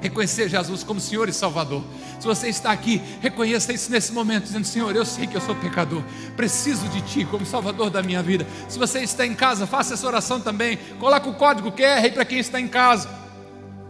reconhecer 0.02 0.50
Jesus 0.50 0.84
como 0.84 1.00
Senhor 1.00 1.30
e 1.30 1.34
Salvador. 1.34 1.84
Se 2.20 2.26
você 2.26 2.50
está 2.50 2.72
aqui, 2.72 3.02
reconheça 3.22 3.72
isso 3.74 3.92
nesse 3.92 4.12
momento, 4.12 4.44
dizendo: 4.44 4.66
Senhor, 4.66 4.96
eu 4.96 5.06
sei 5.06 5.28
que 5.28 5.36
eu 5.36 5.42
sou 5.42 5.56
pecador, 5.56 6.04
preciso 6.36 6.88
de 6.90 7.02
Ti 7.02 7.26
como 7.26 7.46
Salvador 7.46 7.90
da 7.90 8.02
minha 8.02 8.22
vida. 8.22 8.46
Se 8.68 8.78
você 8.78 9.00
está 9.00 9.26
em 9.26 9.34
casa, 9.34 9.68
faça 9.68 9.94
essa 9.94 10.08
oração 10.08 10.40
também. 10.40 10.78
Coloque 11.00 11.30
o 11.30 11.34
código 11.34 11.72
QR 11.72 12.04
aí 12.04 12.12
para 12.12 12.26
quem 12.26 12.40
está 12.40 12.60
em 12.60 12.68
casa. 12.68 13.10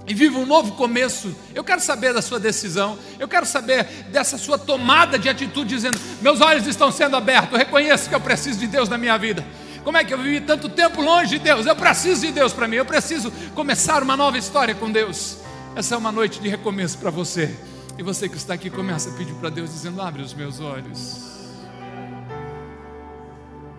E 0.08 0.14
viva 0.14 0.40
um 0.40 0.46
novo 0.46 0.72
começo. 0.72 1.36
Eu 1.54 1.64
quero 1.64 1.80
saber 1.80 2.14
da 2.14 2.22
sua 2.22 2.40
decisão. 2.40 2.98
Eu 3.20 3.28
quero 3.28 3.46
saber 3.46 3.84
dessa 4.12 4.40
sua 4.40 4.58
tomada 4.58 5.20
de 5.20 5.30
atitude, 5.30 5.70
dizendo: 5.70 6.00
Meus 6.22 6.42
olhos 6.42 6.66
estão 6.66 6.92
sendo 6.92 7.16
abertos. 7.16 7.52
Eu 7.52 7.60
reconheço 7.60 8.10
que 8.10 8.16
eu 8.16 8.22
preciso 8.22 8.60
de 8.60 8.68
Deus 8.68 8.90
na 8.90 8.98
minha 8.98 9.18
vida. 9.18 9.46
Como 9.84 9.98
é 9.98 10.04
que 10.04 10.14
eu 10.14 10.18
vivi 10.18 10.42
tanto 10.42 10.68
tempo 10.68 11.02
longe 11.02 11.38
de 11.38 11.40
Deus? 11.40 11.66
Eu 11.66 11.76
preciso 11.76 12.22
de 12.22 12.32
Deus 12.32 12.54
para 12.54 12.68
mim, 12.68 12.76
eu 12.76 12.86
preciso 12.86 13.32
começar 13.56 14.04
uma 14.04 14.18
nova 14.18 14.38
história 14.38 14.76
com 14.76 14.92
Deus. 14.92 15.38
Essa 15.76 15.96
é 15.96 15.98
uma 15.98 16.12
noite 16.12 16.40
de 16.40 16.50
recomeço 16.50 16.98
para 16.98 17.12
você. 17.12 17.56
E 17.98 18.04
você 18.04 18.28
que 18.28 18.38
está 18.38 18.54
aqui 18.54 18.70
começa 18.70 19.10
a 19.10 19.14
pedir 19.14 19.34
para 19.36 19.50
Deus 19.50 19.72
dizendo: 19.72 20.02
"Abre 20.02 20.22
os 20.22 20.34
meus 20.34 20.60
olhos". 20.60 21.30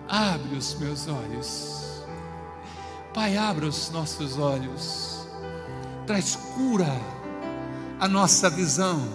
Abre 0.08 0.56
os 0.56 0.74
meus 0.74 1.06
olhos. 1.06 2.02
Pai, 3.14 3.36
abra 3.36 3.66
os 3.66 3.90
nossos 3.90 4.38
olhos. 4.38 5.26
Traz 6.06 6.36
cura 6.54 6.90
à 8.00 8.08
nossa 8.08 8.50
visão. 8.50 9.08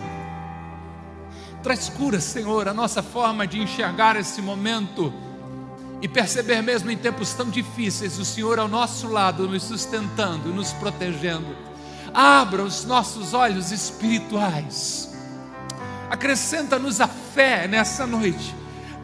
Traz 1.62 1.90
cura, 1.90 2.22
Senhor, 2.22 2.68
a 2.68 2.74
nossa 2.74 3.04
forma 3.04 3.46
de 3.46 3.60
enxergar 3.60 4.16
esse 4.16 4.42
momento 4.42 5.14
e 6.02 6.08
perceber 6.08 6.62
mesmo 6.62 6.92
em 6.92 6.98
tempos 6.98 7.34
tão 7.34 7.50
difíceis 7.50 8.20
o 8.20 8.24
Senhor 8.24 8.60
ao 8.60 8.68
nosso 8.68 9.08
lado, 9.08 9.48
nos 9.48 9.64
sustentando, 9.64 10.54
nos 10.54 10.72
protegendo. 10.74 11.75
Abra 12.16 12.64
os 12.64 12.86
nossos 12.86 13.34
olhos 13.34 13.74
espirituais. 13.74 15.14
Acrescenta-nos 16.10 17.02
a 17.02 17.10
fé 17.10 17.68
nessa 17.68 18.08
noite, 18.08 18.56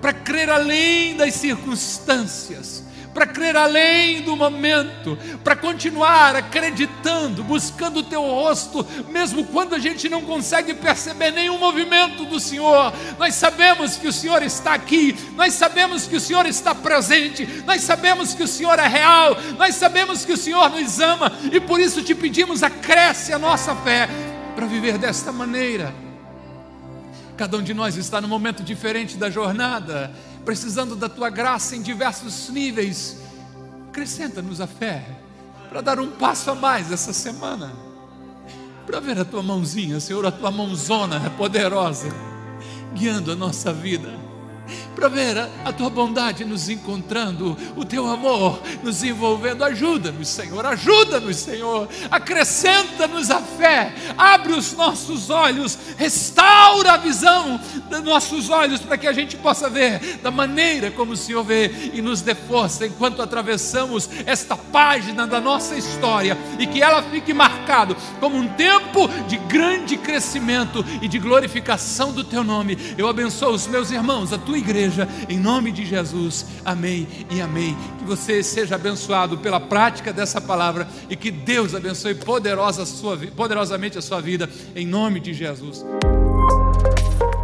para 0.01 0.13
crer 0.13 0.49
além 0.49 1.17
das 1.17 1.33
circunstâncias, 1.33 2.85
para 3.13 3.25
crer 3.25 3.55
além 3.55 4.21
do 4.21 4.35
momento, 4.35 5.17
para 5.43 5.55
continuar 5.55 6.35
acreditando, 6.35 7.43
buscando 7.43 7.99
o 7.99 8.03
teu 8.03 8.21
rosto, 8.21 8.85
mesmo 9.09 9.45
quando 9.45 9.75
a 9.75 9.79
gente 9.79 10.07
não 10.07 10.21
consegue 10.21 10.73
perceber 10.73 11.31
nenhum 11.31 11.57
movimento 11.57 12.25
do 12.25 12.39
Senhor. 12.39 12.93
Nós 13.19 13.35
sabemos 13.35 13.97
que 13.97 14.07
o 14.07 14.13
Senhor 14.13 14.41
está 14.43 14.73
aqui, 14.73 15.15
nós 15.35 15.53
sabemos 15.53 16.07
que 16.07 16.15
o 16.15 16.21
Senhor 16.21 16.45
está 16.45 16.73
presente, 16.73 17.45
nós 17.65 17.81
sabemos 17.81 18.33
que 18.33 18.43
o 18.43 18.47
Senhor 18.47 18.79
é 18.79 18.87
real, 18.87 19.35
nós 19.57 19.75
sabemos 19.75 20.23
que 20.23 20.33
o 20.33 20.37
Senhor 20.37 20.69
nos 20.69 20.99
ama 20.99 21.31
e 21.51 21.59
por 21.59 21.79
isso 21.79 22.01
te 22.01 22.15
pedimos, 22.15 22.63
acresce 22.63 23.33
a 23.33 23.39
nossa 23.39 23.75
fé 23.75 24.07
para 24.55 24.65
viver 24.65 24.97
desta 24.97 25.31
maneira. 25.31 25.93
Cada 27.37 27.57
um 27.57 27.63
de 27.63 27.73
nós 27.73 27.97
está 27.97 28.21
num 28.21 28.27
momento 28.27 28.63
diferente 28.63 29.17
da 29.17 29.29
jornada 29.29 30.11
precisando 30.45 30.95
da 30.95 31.09
tua 31.09 31.29
graça 31.29 31.75
em 31.75 31.81
diversos 31.81 32.49
níveis. 32.49 33.17
Acrescenta-nos 33.89 34.61
a 34.61 34.67
fé 34.67 35.05
para 35.69 35.81
dar 35.81 35.99
um 35.99 36.11
passo 36.11 36.51
a 36.51 36.55
mais 36.55 36.91
essa 36.91 37.13
semana. 37.13 37.71
Para 38.85 38.99
ver 38.99 39.19
a 39.19 39.25
tua 39.25 39.43
mãozinha, 39.43 39.99
Senhor, 39.99 40.25
a 40.25 40.31
tua 40.31 40.51
mãozona 40.51 41.29
poderosa, 41.31 42.09
guiando 42.93 43.31
a 43.31 43.35
nossa 43.35 43.71
vida 43.71 44.20
para 45.01 45.09
ver 45.09 45.35
a, 45.35 45.49
a, 45.65 45.73
tua 45.73 45.89
bondade 45.89 46.45
nos 46.45 46.69
encontrando, 46.69 47.57
o 47.75 47.83
teu 47.83 48.07
amor 48.07 48.61
nos 48.83 49.03
envolvendo. 49.03 49.63
Ajuda-nos, 49.63 50.27
Senhor, 50.27 50.63
ajuda-nos, 50.63 51.37
Senhor, 51.37 51.89
acrescenta-nos 52.11 53.31
a 53.31 53.39
fé, 53.39 53.95
abre 54.15 54.53
os 54.53 54.73
nossos 54.73 55.31
olhos, 55.31 55.75
restaura 55.97 56.91
a 56.91 56.97
visão 56.97 57.59
dos 57.89 58.03
nossos 58.03 58.51
olhos 58.51 58.79
para 58.79 58.95
que 58.95 59.07
a 59.07 59.11
gente 59.11 59.35
possa 59.37 59.67
ver 59.71 60.19
da 60.21 60.29
maneira 60.29 60.91
como 60.91 61.13
o 61.13 61.17
Senhor 61.17 61.43
vê 61.43 61.89
e 61.93 61.99
nos 61.99 62.21
dê 62.21 62.35
força 62.35 62.85
enquanto 62.85 63.23
atravessamos 63.23 64.07
esta 64.27 64.55
página 64.55 65.25
da 65.25 65.41
nossa 65.41 65.73
história 65.73 66.37
e 66.59 66.67
que 66.67 66.79
ela 66.79 67.01
fique 67.01 67.33
marcado 67.33 67.97
como 68.19 68.37
um 68.37 68.47
tempo 68.49 69.07
de 69.27 69.37
grande 69.37 69.97
crescimento 69.97 70.85
e 71.01 71.07
de 71.07 71.17
glorificação 71.17 72.11
do 72.11 72.23
teu 72.23 72.43
nome. 72.43 72.77
Eu 72.95 73.07
abençoo 73.07 73.51
os 73.51 73.65
meus 73.65 73.89
irmãos, 73.89 74.31
a 74.31 74.37
tua 74.37 74.59
igreja, 74.59 74.90
em 75.29 75.37
nome 75.37 75.71
de 75.71 75.85
Jesus. 75.85 76.45
Amém 76.65 77.07
e 77.29 77.41
amém. 77.41 77.77
Que 77.99 78.05
você 78.05 78.41
seja 78.43 78.75
abençoado 78.75 79.37
pela 79.37 79.59
prática 79.59 80.11
dessa 80.11 80.41
palavra 80.41 80.87
e 81.09 81.15
que 81.15 81.31
Deus 81.31 81.75
abençoe 81.75 82.15
poderosa 82.15 82.85
sua, 82.85 83.17
poderosamente 83.35 83.97
a 83.97 84.01
sua 84.01 84.21
vida, 84.21 84.49
em 84.75 84.85
nome 84.85 85.19
de 85.19 85.33
Jesus. 85.33 85.85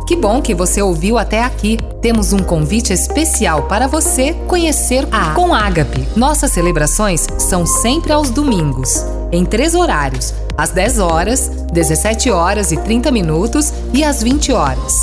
Que 0.08 0.16
bom 0.16 0.42
que 0.42 0.56
você 0.56 0.82
ouviu 0.82 1.18
até 1.18 1.44
aqui. 1.44 1.78
Temos 2.02 2.32
um 2.32 2.40
convite 2.40 2.94
especial 2.94 3.64
para 3.64 3.88
você 3.88 4.34
conhecer 4.48 5.06
a 5.12 5.34
Com 5.34 5.54
Ágape. 5.54 6.08
Nossas 6.16 6.54
celebrações 6.54 7.28
são 7.38 7.66
sempre 7.66 8.14
aos 8.14 8.30
domingos, 8.30 9.04
em 9.34 9.44
três 9.44 9.76
horários: 9.76 10.34
às 10.58 10.72
10 10.72 11.00
horas, 11.00 11.50
17 11.74 12.32
horas 12.32 12.72
e 12.72 12.78
30 12.78 13.12
minutos 13.12 13.74
e 13.94 14.02
às 14.02 14.24
20 14.24 14.54
horas. 14.54 14.94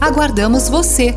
Aguardamos 0.00 0.68
você 0.68 1.16